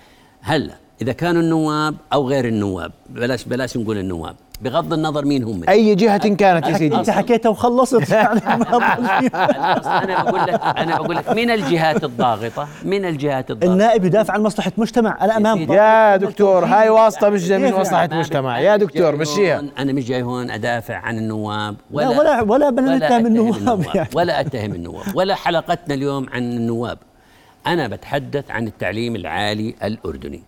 هلا 0.40 0.74
إذا 1.02 1.12
كانوا 1.12 1.42
النواب 1.42 1.96
أو 2.12 2.28
غير 2.28 2.48
النواب 2.48 2.92
بلاش 3.08 3.44
بلاش 3.44 3.76
نقول 3.76 3.98
النواب 3.98 4.36
بغض 4.60 4.92
النظر 4.92 5.24
مين 5.24 5.44
هم. 5.44 5.60
أي 5.68 5.94
جهة 5.94 6.34
كانت 6.34 6.66
يا 6.66 6.78
سيدي؟ 6.78 6.96
أنت 6.96 7.10
حكيتها 7.10 7.48
وخلصت. 7.48 8.10
يعني 8.10 8.40
أنا 8.46 10.22
بقول 10.22 10.40
لك 10.40 10.60
أنا 10.64 10.96
بقول 10.96 11.16
لك 11.16 11.30
من 11.30 11.50
الجهات 11.50 12.04
الضاغطة؟ 12.04 12.68
من 12.84 13.04
الجهات 13.04 13.50
الضاغطة؟ 13.50 13.72
النائب 13.72 14.04
يدافع 14.04 14.34
عن 14.34 14.42
مصلحة 14.42 14.72
مجتمع. 14.76 15.24
الامام 15.24 15.58
سيدي. 15.58 15.72
يا 15.72 16.16
دكتور 16.16 16.64
هاي 16.64 16.88
واسطة 16.88 17.28
مش 17.28 17.48
كيف 17.48 17.78
مصلحة 17.78 18.08
مجتمع. 18.12 18.60
يا 18.60 18.76
دكتور 18.76 19.16
مشيها 19.16 19.62
أنا 19.78 19.92
مش 19.92 20.04
جاي 20.04 20.22
هون 20.22 20.50
أدافع 20.50 20.96
عن 20.96 21.18
النواب 21.18 21.76
لا 21.90 22.08
ولا 22.08 22.18
ولا 22.18 22.42
ولا 22.42 22.70
بدنا 22.70 22.96
نتهم 22.96 23.26
أتهم 23.26 23.26
النواب 23.26 23.86
يعني. 23.94 24.08
ولا 24.14 24.40
أتهم 24.40 24.74
النواب 24.74 25.16
ولا 25.16 25.34
حلقتنا 25.34 25.94
اليوم 25.94 26.26
عن 26.32 26.42
النواب. 26.42 26.98
أنا 27.66 27.88
بتحدث 27.88 28.50
عن 28.50 28.66
التعليم 28.66 29.16
العالي 29.16 29.74
الأردني. 29.84 30.42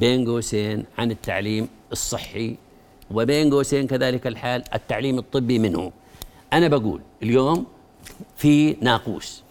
بين 0.00 0.26
قوسين 0.26 0.84
عن 0.98 1.10
التعليم 1.10 1.68
الصحي 1.92 2.56
وبين 3.10 3.54
قوسين 3.54 3.86
كذلك 3.86 4.26
الحال 4.26 4.62
التعليم 4.74 5.18
الطبي 5.18 5.58
منه. 5.58 5.92
أنا 6.52 6.68
بقول 6.68 7.00
اليوم 7.22 7.66
في 8.36 8.76
ناقوس. 8.80 9.42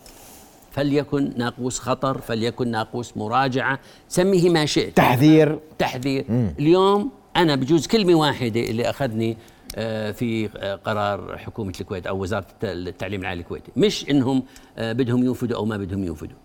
فليكن 0.72 1.34
ناقوس 1.38 1.80
خطر 1.80 2.22
فليكن 2.22 2.68
ناقوس 2.72 3.18
مراجعة. 3.18 3.80
سميه 4.10 4.50
ما 4.50 4.66
شئت. 4.66 4.98
تحذير. 4.98 5.60
تحذير. 5.78 6.26
اليوم 6.60 7.10
أنا 7.36 7.56
بجوز 7.56 7.88
كلمة 7.88 8.16
واحدة 8.16 8.62
اللي 8.62 8.90
أخذني 8.90 9.38
آه، 9.76 10.12
في 10.12 10.50
آه، 10.58 10.76
قرار 10.76 11.38
حكومة 11.38 11.74
الكويت 11.82 12.08
أو 12.08 12.22
وزارة 12.22 12.46
الت- 12.54 12.66
التعليم 12.88 13.22
العالي 13.22 13.42
الكويتي. 13.42 13.72
مش 13.76 14.10
إنهم 14.10 14.44
آه، 14.78 14.94
بدهم 14.94 15.24
ينفذوا 15.24 15.58
أو 15.58 15.66
ما 15.66 15.78
بدهم 15.78 16.04
ينفذوا 16.04 16.38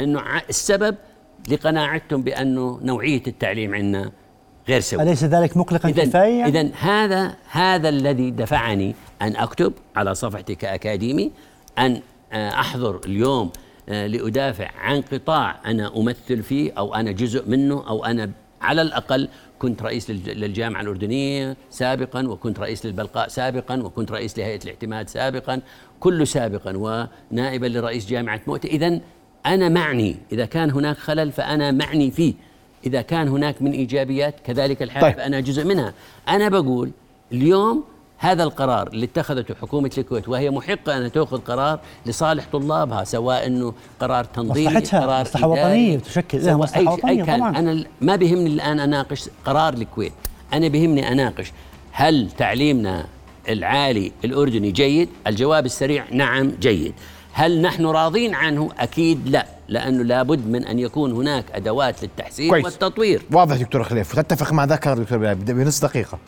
إنه 0.00 0.20
ع- 0.20 0.42
السبب 0.48 0.96
لقناعتهم 1.48 2.22
بأنه 2.22 2.80
نوعية 2.82 3.22
التعليم 3.26 3.74
عندنا 3.74 4.12
غير 4.68 4.80
سوي. 4.80 5.02
أليس 5.02 5.24
ذلك 5.24 5.56
مقلقا 5.56 5.88
يعني؟ 5.88 6.00
إذا 6.46 6.68
هذا 6.80 7.34
هذا 7.50 7.88
الذي 7.88 8.30
دفعني 8.30 8.94
أن 9.22 9.36
أكتب 9.36 9.72
على 9.96 10.14
صفحتي 10.14 10.54
كأكاديمي 10.54 11.30
أن 11.78 12.00
آه، 12.32 12.50
أحضر 12.50 13.00
اليوم 13.04 13.50
آه، 13.88 14.06
لأدافع 14.06 14.70
عن 14.78 15.00
قطاع 15.00 15.60
أنا 15.66 15.96
أمثل 15.96 16.42
فيه 16.42 16.72
أو 16.78 16.94
أنا 16.94 17.12
جزء 17.12 17.48
منه 17.48 17.88
أو 17.88 18.04
أنا 18.04 18.30
على 18.60 18.82
الأقل 18.82 19.28
كنت 19.58 19.82
رئيس 19.82 20.10
للج- 20.10 20.28
للجامعة 20.28 20.80
الأردنية 20.80 21.56
سابقا 21.70 22.28
وكنت 22.28 22.60
رئيس 22.60 22.86
للبلقاء 22.86 23.28
سابقا 23.28 23.82
وكنت 23.82 24.12
رئيس 24.12 24.38
لهيئة 24.38 24.60
الاعتماد 24.64 25.08
سابقا 25.08 25.60
كله 26.00 26.24
سابقا 26.24 26.72
ونائبا 27.32 27.66
لرئيس 27.66 28.06
جامعة 28.06 28.40
مؤتة 28.46 28.66
إذا 28.66 29.00
أنا 29.46 29.68
معني 29.68 30.16
إذا 30.32 30.44
كان 30.46 30.70
هناك 30.70 30.96
خلل 30.98 31.32
فأنا 31.32 31.70
معني 31.70 32.10
فيه. 32.10 32.34
إذا 32.86 33.02
كان 33.02 33.28
هناك 33.28 33.62
من 33.62 33.72
إيجابيات 33.72 34.34
كذلك 34.46 34.82
الحال 34.82 35.02
طيب. 35.02 35.16
فانا 35.16 35.40
جزء 35.40 35.64
منها. 35.64 35.94
أنا 36.28 36.48
بقول 36.48 36.90
اليوم 37.32 37.84
هذا 38.18 38.42
القرار 38.42 38.88
اللي 38.88 39.06
اتخذته 39.06 39.54
حكومة 39.54 39.90
الكويت 39.98 40.28
وهي 40.28 40.50
محقة 40.50 40.96
أن 40.96 41.12
تأخذ 41.12 41.38
قرار 41.38 41.80
لصالح 42.06 42.46
طلابها 42.52 43.04
سواء 43.04 43.46
أنه 43.46 43.74
قرار 44.00 44.24
تنظيمي 44.24 44.66
مصلحتها، 44.66 45.00
قرار 45.00 45.20
مصلحة 45.20 45.48
وطنية، 45.48 45.98
تشكل 45.98 46.44
لها 46.44 46.56
مصلحة 46.56 46.92
وطنية 46.92 47.20
أي 47.20 47.26
كان 47.26 47.38
طبعاً. 47.38 47.58
أنا 47.58 47.84
ما 48.00 48.16
بيهمني 48.16 48.46
الآن 48.46 48.80
أناقش 48.80 49.28
قرار 49.44 49.74
الكويت. 49.74 50.12
أنا 50.52 50.68
بيهمني 50.68 51.12
أناقش 51.12 51.52
هل 51.92 52.30
تعليمنا 52.30 53.06
العالي 53.48 54.12
الأردني 54.24 54.70
جيد؟ 54.70 55.08
الجواب 55.26 55.66
السريع 55.66 56.04
نعم 56.10 56.52
جيد. 56.60 56.94
هل 57.32 57.62
نحن 57.62 57.86
راضين 57.86 58.34
عنه؟ 58.34 58.70
أكيد 58.78 59.28
لا 59.28 59.46
لأنه 59.68 60.02
لابد 60.02 60.46
من 60.46 60.64
أن 60.66 60.78
يكون 60.78 61.12
هناك 61.12 61.44
أدوات 61.54 62.02
للتحسين 62.02 62.50
كويس. 62.50 62.64
والتطوير. 62.64 63.22
واضح 63.32 63.56
دكتور 63.56 63.82
خليف 63.82 64.18
وتتفق 64.18 64.52
مع 64.52 64.64
ذكر 64.64 64.94
دكتور 64.98 65.18
بلال 65.18 65.34
بنص 65.34 65.80
دقيقة. 65.84 66.18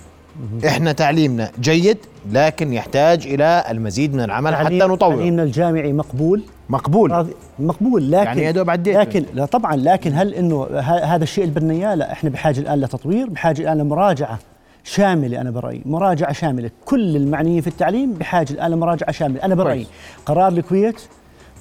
إحنا 0.67 0.93
تعليمنا 0.93 1.51
جيد 1.61 1.99
لكن 2.33 2.73
يحتاج 2.73 3.27
إلى 3.27 3.65
المزيد 3.71 4.15
من 4.15 4.21
العمل 4.21 4.57
حتى 4.57 4.75
نطور. 4.79 5.15
تعليمنا 5.17 5.43
الجامعي 5.43 5.93
مقبول. 5.93 6.43
مقبول. 6.69 7.27
مقبول 7.59 8.13
لكن 8.13 8.25
يعني 8.27 8.43
يا 8.43 8.51
دوب 8.51 8.71
عديت. 8.71 8.97
لكن 8.97 9.25
لا 9.35 9.45
طبعا 9.45 9.77
لكن 9.77 10.15
هل 10.15 10.35
إنه 10.35 10.63
ه- 10.65 11.05
هذا 11.15 11.23
الشيء 11.23 11.45
اللي 11.45 11.55
بدنا 11.55 11.73
إياه؟ 11.75 11.95
لا 11.95 12.13
إحنا 12.13 12.31
بحاجة 12.31 12.61
الآن 12.61 12.81
لتطوير 12.81 13.29
بحاجة 13.31 13.63
الآن 13.63 13.79
لمراجعة. 13.79 14.39
شاملة 14.85 15.41
أنا 15.41 15.51
برأيي 15.51 15.83
مراجعة 15.87 16.33
شاملة 16.33 16.71
كل 16.85 17.17
المعنيين 17.17 17.61
في 17.61 17.67
التعليم 17.67 18.13
بحاجة 18.13 18.53
الآن 18.53 18.71
لمراجعة 18.71 19.11
شاملة 19.13 19.43
أنا 19.45 19.55
برأيي. 19.55 19.87
قرار 20.27 20.49
الكويت 20.53 21.01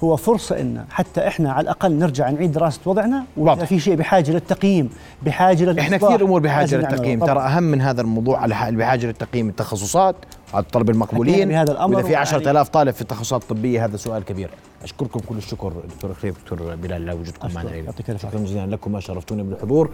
هو 0.04 0.16
فرصة 0.16 0.60
إن 0.60 0.84
حتى 0.90 1.26
إحنا 1.28 1.52
على 1.52 1.64
الأقل 1.64 1.92
نرجع 1.92 2.30
نعيد 2.30 2.52
دراسة 2.52 2.80
وضعنا 2.86 3.24
وإذا. 3.36 3.64
في 3.64 3.80
شيء 3.80 3.94
بحاجة 3.94 4.30
للتقييم 4.30 4.90
بحاجة 5.22 5.64
للإصلاح 5.64 5.84
إحنا 5.84 5.96
كثير 5.96 6.24
امور 6.24 6.40
بحاجة 6.40 6.60
لازم 6.60 6.80
نعمله. 6.80 6.96
للتقييم. 6.96 7.24
ترى 7.26 7.40
أهم 7.40 7.62
من 7.62 7.80
هذا 7.80 8.00
الموضوع 8.00 8.38
على 8.38 8.54
بحاجة 8.76 9.06
للتقييم 9.06 9.48
التخصصات 9.48 10.16
على 10.54 10.62
الطلب 10.62 10.90
المقبولين 10.90 11.34
حكينا 11.34 11.52
بهذا 11.54 11.72
الأمر 11.72 11.94
وإذا 11.94 12.06
في 12.06 12.12
ويعني- 12.12 12.26
10000 12.28 12.68
طالب 12.68 12.90
في 12.94 13.02
التخصصات 13.02 13.42
الطبية 13.42 13.84
هذا 13.84 13.96
سؤال 13.96 14.24
كبير 14.24 14.50
أشكركم 14.82 15.20
كل 15.20 15.36
الشكر 15.36 15.72
دكتور 15.94 16.14
خليف 16.14 16.38
دكتور 16.38 16.74
بلال 16.74 17.06
لوجودكم. 17.06 17.48
معنا 17.54 17.70
شكرا 18.18 18.40
جزيلا 18.40 18.66
لكم 18.66 19.00
شرفتوني 19.00 19.42
بالحضور 19.42 19.90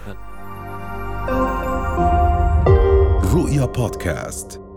رؤيا 3.35 3.65
بودكاست. 3.65 4.70